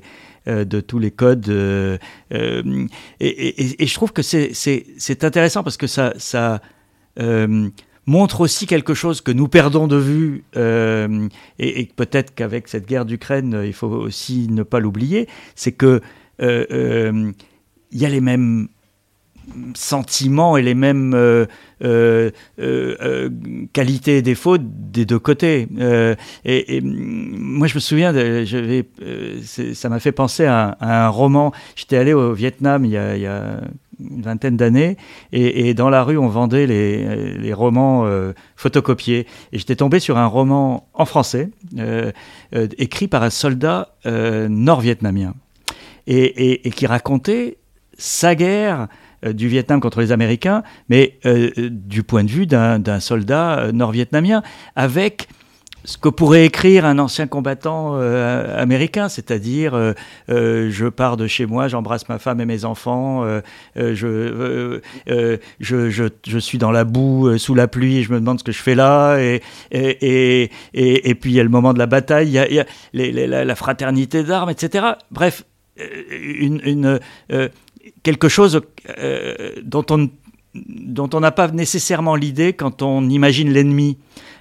[0.50, 1.48] de tous les codes.
[1.48, 1.98] Euh,
[2.32, 2.86] euh,
[3.20, 6.60] et, je trouve que c'est intéressant parce que ça, ça
[8.06, 13.62] montre aussi quelque chose que nous perdons de vue, et, peut-être qu'avec cette guerre d'Ukraine,
[13.64, 16.00] il faut aussi ne pas l'oublier, c'est que
[16.40, 18.68] il y a les mêmes
[19.74, 21.46] sentiments et les mêmes euh,
[21.82, 23.30] euh, euh,
[23.72, 25.68] qualités et défauts des deux côtés.
[26.44, 28.12] Et, moi, je me souviens,
[29.72, 31.52] ça m'a fait penser à, un roman.
[31.76, 33.60] J'étais allé au Vietnam il y a,
[33.98, 34.96] une vingtaine d'années,
[35.32, 38.06] et, dans la rue, on vendait les, romans
[38.56, 39.26] photocopiés.
[39.52, 41.50] Et j'étais tombé sur un roman en français,
[42.78, 45.34] écrit par un soldat nord-vietnamien,
[46.06, 47.58] et, qui racontait
[47.96, 48.86] sa guerre euh,
[49.22, 54.42] du Vietnam contre les Américains, mais euh, du point de vue d'un soldat euh, nord-vietnamien,
[54.76, 55.28] avec
[55.84, 59.94] ce que pourrait écrire un ancien combattant américain, c'est-à-dire
[60.28, 63.24] je pars de chez moi, j'embrasse ma femme et mes enfants,
[63.74, 64.78] je,
[65.58, 68.52] je, je, suis dans la boue, sous la pluie, et je me demande ce que
[68.52, 69.40] je fais là, et,
[69.72, 73.54] et, et, puis il y a le moment de la bataille, il y a, la,
[73.54, 74.84] fraternité d'armes, etc.
[75.10, 75.46] Bref,
[75.78, 77.00] une
[78.02, 78.60] quelque chose
[78.98, 80.08] euh, dont on
[80.52, 83.98] dont on n'a pas nécessairement l'idée quand on imagine l'ennemi,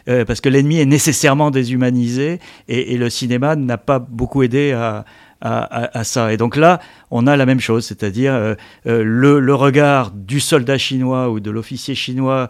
[0.08, 5.06] euh, parce que l'ennemi est nécessairement déshumanisé, et, le cinéma n'a pas beaucoup aidé à,
[5.39, 6.34] à, ça.
[6.34, 6.80] Et donc là,
[7.12, 8.56] on a la même chose, c'est-à-dire euh,
[8.88, 12.49] le, le, regard du soldat chinois ou de l'officier chinois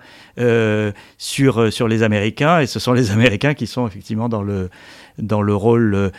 [1.18, 4.70] sur, sur les Américains, et ce sont les Américains qui sont effectivement dans le,
[5.18, 6.12] dans le rôle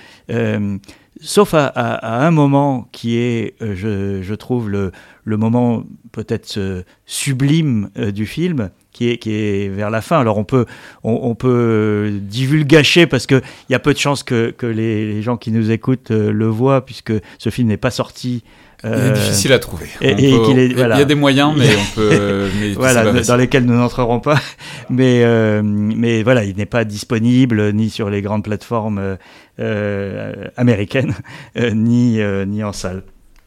[1.21, 4.93] sauf à, un moment qui est, euh, je, trouve, le,
[5.25, 10.19] moment peut-être euh, sublime euh, du film, qui est, vers la fin.
[10.19, 10.67] Alors on peut,
[11.05, 15.71] on, peut divulgacher parce qu'il y a peu de chances que, les, gens qui nous
[15.71, 18.43] écoutent le voient, puisque ce film n'est pas sorti
[18.85, 19.87] il est difficile à trouver.
[20.01, 22.49] il, y a des moyens, mais on peut.
[22.77, 24.41] voilà, dans lesquels nous n'entrerons pas.
[24.91, 25.25] Mais,
[25.63, 29.19] mais voilà, il n'est pas disponible ni sur les grandes plateformes
[29.61, 31.15] euh, américaine,
[31.59, 33.03] euh, ni, euh, ni en salle.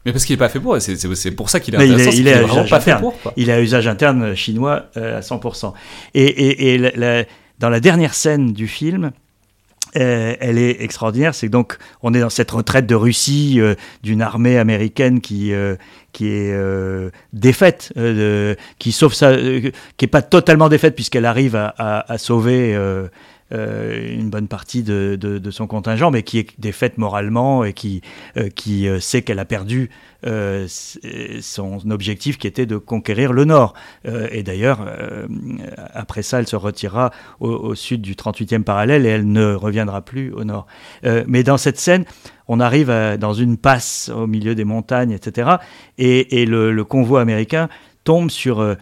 [0.06, 2.10] Mais parce qu'il n'est pas fait pour, c'est pour ça qu'il est intéressant.
[2.12, 3.14] Il est, vraiment pas fait pour.
[3.36, 5.72] Il est à usage interne chinois à 100%.
[6.14, 6.92] Et, et,
[7.58, 9.10] dans la dernière scène du film,
[9.94, 11.34] elle est extraordinaire.
[11.34, 13.60] C'est donc on est dans cette retraite de Russie
[14.02, 15.52] d'une armée américaine qui
[16.12, 16.56] qui est
[17.32, 17.92] défaite,
[18.78, 23.08] qui sauve ça, qui est pas totalement défaite puisqu'elle arrive à, à sauver euh,
[23.50, 28.02] une bonne partie de, son contingent, mais qui est défaite moralement et qui,
[28.36, 29.90] euh, qui euh, sait qu'elle a perdu
[31.42, 33.74] son objectif qui était de conquérir le Nord.
[34.06, 34.80] et d'ailleurs,
[35.92, 40.32] après ça, elle se retirera au, sud du 38e parallèle et elle ne reviendra plus
[40.32, 40.66] au Nord.
[41.26, 42.06] mais dans cette scène,
[42.48, 45.56] on arrive dans une passe au milieu des montagnes, etc.
[45.98, 47.68] Et, le, convoi américain
[48.04, 48.76] tombe sur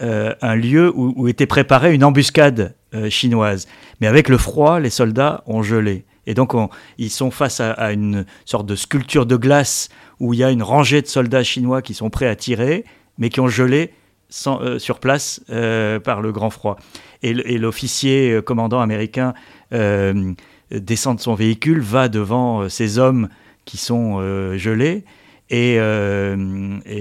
[0.00, 3.66] euh, un lieu où, était préparée une embuscade euh, chinoise.
[4.00, 6.04] Mais avec le froid, les soldats ont gelé.
[6.26, 6.52] Et donc,
[6.98, 9.88] ils sont face à, une sorte de sculpture de glace
[10.20, 12.84] où il y a une rangée de soldats chinois qui sont prêts à tirer,
[13.16, 13.92] mais qui ont gelé
[14.46, 16.76] euh, sur place par le grand froid.
[17.22, 19.32] Et, l'officier commandant américain
[20.70, 23.28] descend de son véhicule, va devant ces hommes
[23.64, 24.20] qui sont
[24.58, 25.04] gelés
[25.48, 25.78] et,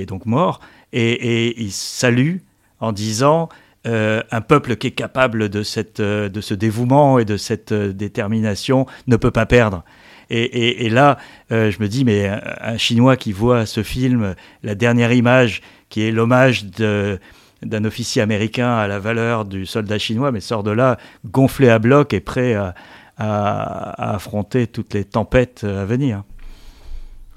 [0.07, 0.61] donc morts,
[0.93, 2.37] et il salue
[2.79, 3.49] en disant
[3.87, 7.71] euh, un peuple qui est capable de, cette, euh, de ce dévouement et de cette
[7.71, 9.83] euh, détermination ne peut pas perdre.
[10.29, 11.17] Et, là,
[11.49, 16.11] je me dis, mais un, Chinois qui voit ce film, la dernière image, qui est
[16.11, 21.69] l'hommage d'un officier américain à la valeur du soldat chinois, mais sort de là gonflé
[21.69, 22.73] à bloc et prêt à,
[23.17, 26.23] affronter toutes les tempêtes à venir.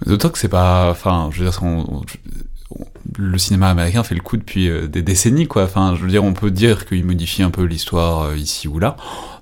[0.05, 1.61] D'autant que c'est pas, enfin, je veux dire,
[3.19, 5.65] le cinéma américain fait le coup depuis euh, des décennies, quoi.
[5.65, 8.79] Enfin, je veux dire, on peut dire qu'il modifie un peu l'histoire euh, ici ou
[8.79, 8.97] là.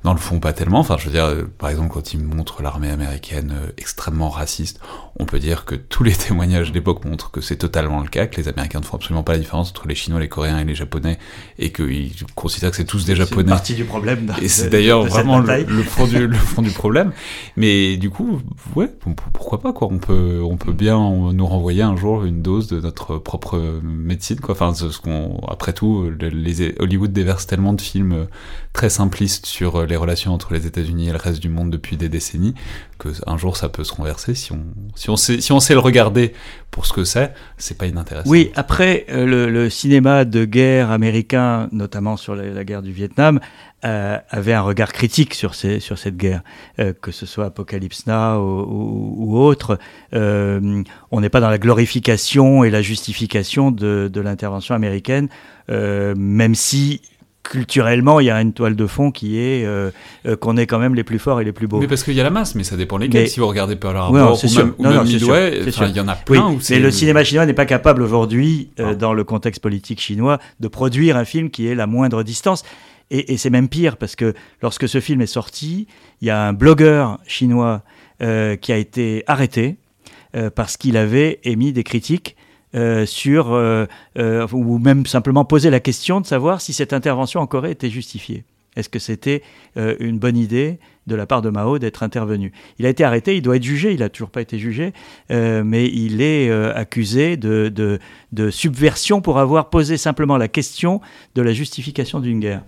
[0.05, 0.78] Dans le fond, pas tellement.
[0.78, 4.80] Enfin, je veux dire, euh, par exemple, quand il montre l'armée américaine extrêmement raciste,
[5.18, 8.40] on peut dire que tous les témoignages d'époque montrent que c'est totalement le cas, que
[8.40, 10.74] les Américains ne font absolument pas la différence entre les Chinois, les Coréens et les
[10.74, 11.18] Japonais,
[11.59, 13.49] et qu'ils considèrent que c'est tous des Japonais.
[13.49, 14.32] C'est partie du problème.
[14.40, 17.12] Et c'est d'ailleurs vraiment le, fond du, le fond du problème.
[17.57, 18.40] Mais du coup,
[18.76, 18.90] ouais,
[19.32, 19.88] pourquoi pas, quoi.
[19.90, 20.99] On peut, on peut bien
[21.32, 24.55] nous renvoyer un jour une dose de notre propre médecine, quoi.
[24.55, 28.28] Enfin, ce qu'on, après tout, les, Hollywood déverse tellement de films
[28.72, 32.09] très simplistes sur les relations entre les États-Unis et le reste du monde depuis des
[32.09, 32.55] décennies
[32.99, 34.61] que un jour ça peut se renverser si on,
[34.95, 36.32] si on, sait, si on sait le regarder
[36.70, 38.30] pour ce que c'est, c'est pas inintéressant.
[38.30, 43.41] Oui, après, euh, le, cinéma de guerre américain, notamment sur la, guerre du Vietnam,
[43.84, 46.43] euh, avait un regard critique sur, ces, sur cette guerre,
[46.78, 49.78] euh, que ce soit Apocalypse Now ou, autre.
[50.12, 55.28] on n'est pas dans la glorification et la justification de l'intervention américaine,
[55.68, 57.01] même si
[57.43, 59.91] culturellement, il y a une toile de fond qui est euh,
[60.26, 61.80] euh, qu'on est quand même les plus forts et les plus beaux.
[61.80, 63.28] Mais parce qu'il y a la masse, mais ça dépend lesquels.
[63.28, 66.51] si vous regardez Pearl Harbor ou, même, ou même Midway, il y en a plein.
[66.51, 68.95] Oui, mais le cinéma chinois n'est pas capable aujourd'hui, euh, ah.
[68.95, 72.64] dans le contexte politique chinois, de produire un film qui est la moindre distance.
[73.11, 75.86] Et, et c'est même pire parce que lorsque ce film est sorti,
[76.20, 77.82] il y a un blogueur chinois
[78.20, 79.76] qui a été arrêté
[80.57, 82.36] parce qu'il avait émis des critiques
[82.75, 83.87] euh, sur, euh,
[84.19, 87.89] euh, ou même simplement poser la question de savoir si cette intervention en Corée était
[87.89, 88.45] justifiée.
[88.77, 89.43] Est-ce que c'était
[89.77, 92.53] une bonne idée de la part de Mao d'être intervenu?
[92.79, 94.93] Il a été arrêté, il doit être jugé, il n'a toujours pas été jugé,
[95.31, 97.99] mais il est accusé de, de,
[98.31, 101.01] de subversion pour avoir posé simplement la question
[101.35, 102.62] de la justification d'une guerre.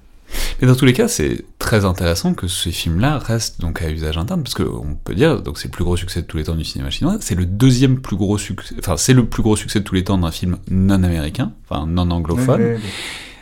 [0.60, 4.18] Mais dans tous les cas, c'est très intéressant que ces films-là restent donc à usage
[4.18, 6.54] interne, parce qu'on peut dire, donc c'est le plus gros succès de tous les temps
[6.54, 9.80] du cinéma chinois, c'est le deuxième plus gros succès, enfin c'est le plus gros succès
[9.80, 12.78] de tous les temps d'un film non américain, enfin non anglophone.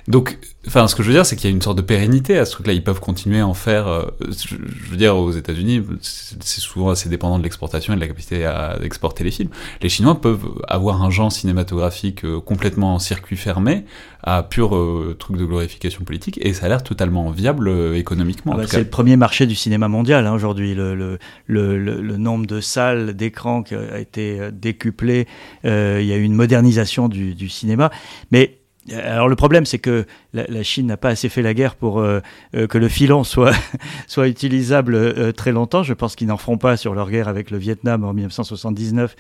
[0.08, 2.38] Donc, enfin, ce que je veux dire, c'est qu'il y a une sorte de pérennité
[2.38, 2.72] à ce truc-là.
[2.72, 3.88] Ils peuvent continuer à en faire.
[3.88, 4.56] Euh, je,
[4.90, 8.78] veux dire, aux États-Unis, c'est souvent assez dépendant de l'exportation et de la capacité à
[8.82, 9.50] exporter les films.
[9.82, 13.84] Les Chinois peuvent avoir un genre cinématographique euh, complètement en circuit fermé,
[14.22, 18.52] à pur euh, truc de glorification politique, et ça a l'air totalement viable économiquement.
[18.54, 20.74] Ah bah, c'est le premier marché du cinéma mondial hein, aujourd'hui.
[20.74, 25.26] Le, le, le, le, nombre de salles, d'écrans qui a été décuplé.
[25.64, 27.90] il y a eu une modernisation du, du cinéma,
[28.32, 28.57] mais
[28.92, 32.20] alors le problème, c'est que la, Chine n'a pas assez fait la guerre pour euh,
[32.54, 33.52] euh, que le filon soit,
[34.06, 35.82] soit utilisable euh, très longtemps.
[35.82, 39.16] Je pense qu'ils n'en feront pas sur leur guerre avec le Vietnam en 1979,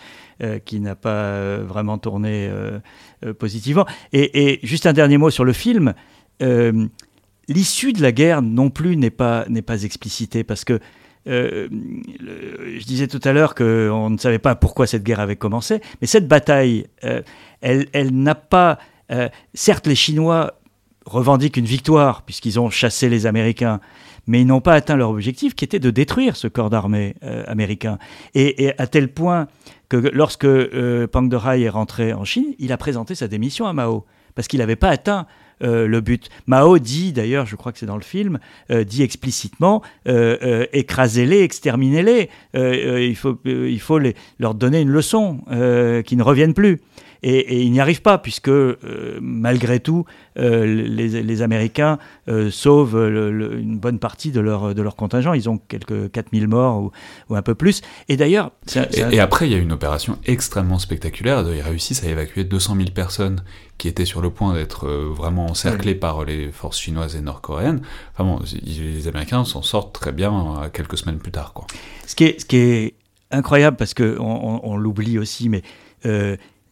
[0.64, 2.48] qui n'a pas vraiment tourné
[3.38, 3.86] positivement.
[4.12, 5.94] Et, juste un dernier mot sur le film.
[7.48, 10.78] L'issue de la guerre non plus n'est pas, pas explicitée parce que
[11.26, 16.06] je disais tout à l'heure qu'on ne savait pas pourquoi cette guerre avait commencé, mais
[16.06, 16.86] cette bataille,
[17.60, 18.78] elle, elle n'a pas
[19.10, 20.54] euh, certes, les Chinois
[21.06, 23.80] revendiquent une victoire puisqu'ils ont chassé les Américains,
[24.26, 27.44] mais ils n'ont pas atteint leur objectif qui était de détruire ce corps d'armée euh,
[27.46, 27.98] américain.
[28.34, 29.48] Et, à tel point
[29.88, 33.72] que lorsque euh, Pang Derai est rentré en Chine, il a présenté sa démission à
[33.72, 34.04] Mao
[34.34, 35.26] parce qu'il n'avait pas atteint
[35.60, 36.28] le but.
[36.46, 38.38] Mao dit, d'ailleurs, je crois que c'est dans le film,
[38.70, 42.30] dit explicitement écrasez-les, exterminez-les.
[42.54, 44.00] il faut,
[44.38, 45.40] leur donner une leçon,
[46.06, 46.80] qui ne reviennent plus.
[47.22, 50.04] Et, il n'y arrive pas, puisque euh, malgré tout,
[50.38, 51.98] euh, les, Américains
[52.28, 55.32] euh, sauvent une bonne partie de leur, de leur contingent.
[55.34, 56.90] Ils ont quelques 4000 morts
[57.28, 57.82] ou, un peu plus.
[58.08, 58.52] Et d'ailleurs...
[58.92, 61.44] Et, après, il y a une opération extrêmement spectaculaire.
[61.52, 63.42] Ils réussissent à évacuer 200 000 personnes
[63.78, 67.80] qui étaient sur le point d'être vraiment encerclées par les forces chinoises et nord-coréennes.
[68.12, 71.52] Enfin bon, les Américains s'en sortent très bien quelques semaines plus tard.
[71.52, 71.66] Quoi.
[72.06, 72.94] Ce, qui est, ce qui est
[73.30, 75.62] incroyable, parce qu'on on, l'oublie aussi, mais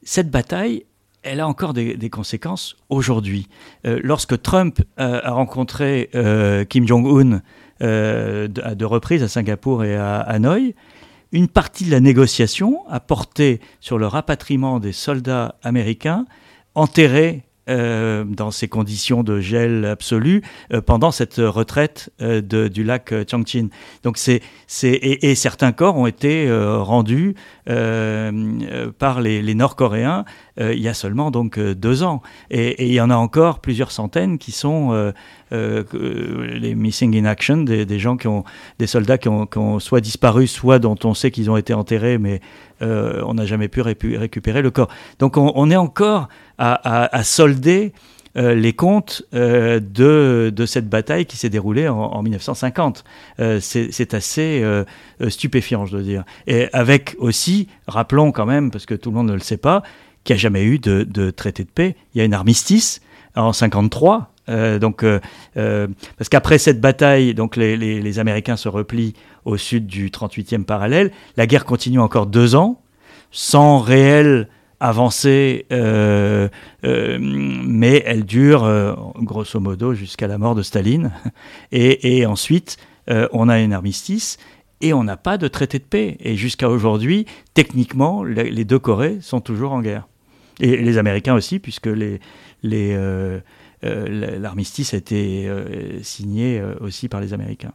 [0.07, 0.85] cette bataille,
[1.25, 3.49] elle a encore des, conséquences aujourd'hui.
[3.87, 7.43] Euh, lorsque Trump euh, a rencontré euh, Kim Jong-un
[7.81, 10.75] à deux reprises à Singapour et à Hanoï,
[11.33, 16.25] une partie de la négociation a porté sur le rapatriement des soldats américains
[16.77, 20.43] enterrés euh, dans ces conditions de gel absolu
[20.73, 23.71] euh, pendant cette retraite euh, du lac Chongqing.
[24.05, 24.41] Donc c'est,
[24.85, 27.35] et, certains corps ont été rendus
[27.67, 30.25] par les, les Nord-Coréens
[30.59, 32.23] il y a seulement donc deux ans.
[32.51, 35.13] Et, il y en a encore plusieurs centaines qui sont
[35.51, 38.45] les missing in action, des, gens qui ont,
[38.79, 42.41] des soldats qui ont, soit disparu, soit dont on sait qu'ils ont été enterrés, mais
[42.81, 44.89] on n'a jamais pu récupérer le corps.
[45.19, 46.29] Donc on, est encore
[46.59, 47.93] à solder
[48.37, 53.05] euh, les comptes euh, de, cette bataille qui s'est déroulée en, 1950.
[53.41, 54.65] Euh, c'est assez
[55.29, 56.25] stupéfiant, je dois dire.
[56.47, 59.83] Et avec aussi, rappelons quand même, parce que tout le monde ne le sait pas,
[60.27, 61.97] qu'il n'y a jamais eu de, traité de paix.
[62.15, 63.01] Il y a une armistice
[63.35, 64.33] en 53.
[64.81, 65.05] donc,
[65.55, 69.15] parce qu'après cette bataille, donc les, Américains se replient
[69.45, 71.13] au sud du 38e parallèle.
[71.37, 72.81] La guerre continue encore deux ans,
[73.31, 74.49] sans réel
[74.81, 76.49] avancée, euh,
[76.85, 81.13] euh, mais elle dure euh, grosso modo jusqu'à la mort de Staline.
[81.73, 82.77] Et, ensuite,
[83.09, 84.37] on a un armistice
[84.81, 86.17] et on n'a pas de traité de paix.
[86.21, 90.09] Et jusqu'à aujourd'hui, techniquement, les, deux Corées sont toujours en guerre.
[90.61, 92.21] Et les Américains aussi, puisque les,
[93.83, 95.51] l'armistice a été
[96.03, 97.73] signé aussi par les Américains.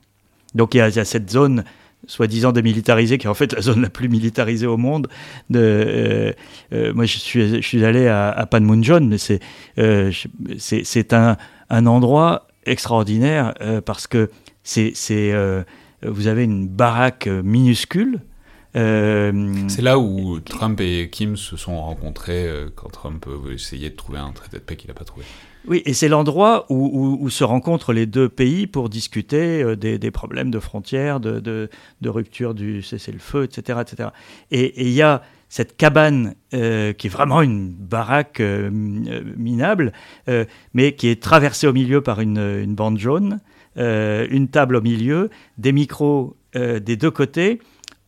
[0.55, 1.63] Donc il y, a, cette zone
[2.07, 5.07] soi-disant démilitarisée, qui est en fait la zone la plus militarisée au monde.
[5.49, 6.34] De, euh,
[6.73, 9.39] euh, moi, je suis, allé à, à Panmunjom, mais c'est
[9.77, 10.11] euh,
[11.69, 13.53] un, endroit extraordinaire
[13.86, 14.29] parce que
[16.03, 18.19] vous avez une baraque minuscule.
[18.74, 24.32] C'est là où Trump et Kim se sont rencontrés quand Trump essayait de trouver un
[24.32, 25.26] traité de paix qu'il n'a pas trouvé.
[25.67, 30.49] Oui, et c'est l'endroit où, se rencontrent les deux pays pour discuter euh, des, problèmes
[30.49, 31.69] de frontières, de,
[32.03, 34.09] rupture du cessez-le-feu, etc., etc.
[34.49, 39.91] Et il y a cette cabane euh, qui est vraiment une baraque euh, minable,
[40.74, 43.39] mais qui est traversée au milieu par une, bande jaune,
[43.76, 47.59] une table au milieu, des micros des deux côtés.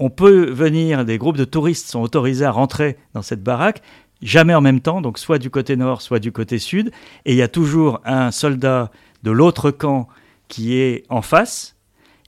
[0.05, 3.81] On peut venir, des groupes de touristes sont autorisés à rentrer dans cette baraque,
[4.21, 6.91] jamais en même temps, donc soit du côté nord, soit du côté sud,
[7.23, 8.91] et il y a toujours un soldat
[9.23, 10.09] de l'autre camp
[10.49, 11.77] qui est en face,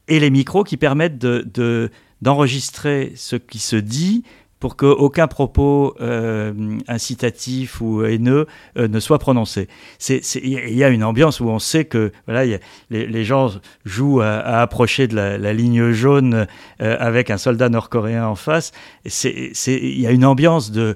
[0.07, 4.23] et les micros qui permettent de, d'enregistrer ce qui se dit
[4.65, 6.51] pour qu'aucun propos euh,
[6.87, 8.47] incitatif ou haineux
[8.79, 9.67] euh, ne soit prononcé.
[10.09, 12.57] Il y a une ambiance où on sait que voilà,
[12.89, 13.51] les, gens
[13.85, 16.47] jouent à, approcher de la, ligne jaune
[16.81, 18.71] euh, avec un soldat nord-coréen en face.
[19.05, 20.95] Il y a une ambiance de,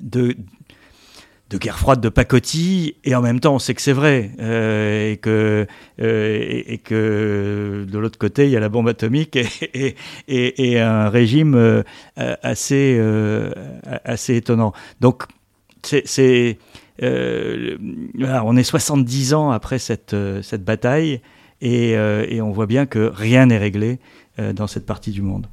[0.00, 0.36] de,
[1.52, 5.12] de guerre froide de pacotille, et en même temps on sait que c'est vrai, euh,
[5.12, 5.66] et, que,
[6.00, 9.38] euh, et, que de l'autre côté il y a la bombe atomique
[9.76, 9.94] et,
[10.80, 11.82] un régime euh,
[12.16, 12.98] assez,
[14.04, 14.72] assez étonnant.
[15.00, 15.24] Donc
[15.92, 15.96] on
[18.56, 21.20] est 70 ans après cette, cette bataille,
[21.60, 21.98] et
[22.40, 23.98] on voit bien que rien n'est réglé
[24.38, 25.48] dans cette partie du monde.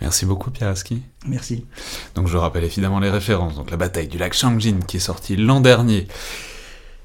[0.00, 1.02] Merci beaucoup Pierre Aski.
[1.26, 1.66] Merci.
[2.14, 3.54] Donc je rappelle évidemment les références.
[3.56, 6.06] Donc la bataille du lac Changjin qui est sortie l'an dernier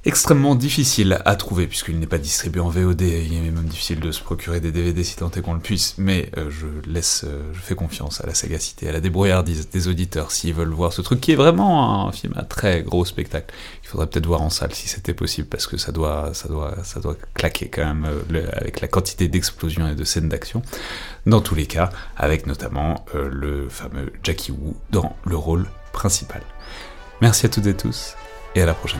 [0.06, 4.12] extrêmement difficile à trouver puisqu'il n'est pas distribué en VOD, il est même difficile de
[4.12, 7.42] se procurer des DVD si tant est qu'on le puisse, mais euh, je laisse, euh,
[7.54, 11.02] je fais confiance à la sagacité, à la débrouillardise des auditeurs s'ils veulent voir ce
[11.02, 13.54] truc qui est vraiment un film à très gros spectacle.
[13.84, 16.76] Il faudrait peut-être voir en salle si c'était possible parce que ça doit, ça doit,
[16.84, 20.62] ça doit claquer quand même euh, avec la quantité d'explosions et de scènes d'action.
[21.26, 26.42] Dans tous les cas, avec notamment le fameux Jackie Wu dans le rôle principal.
[27.22, 28.16] Merci à toutes et tous
[28.56, 29.00] et à la prochaine.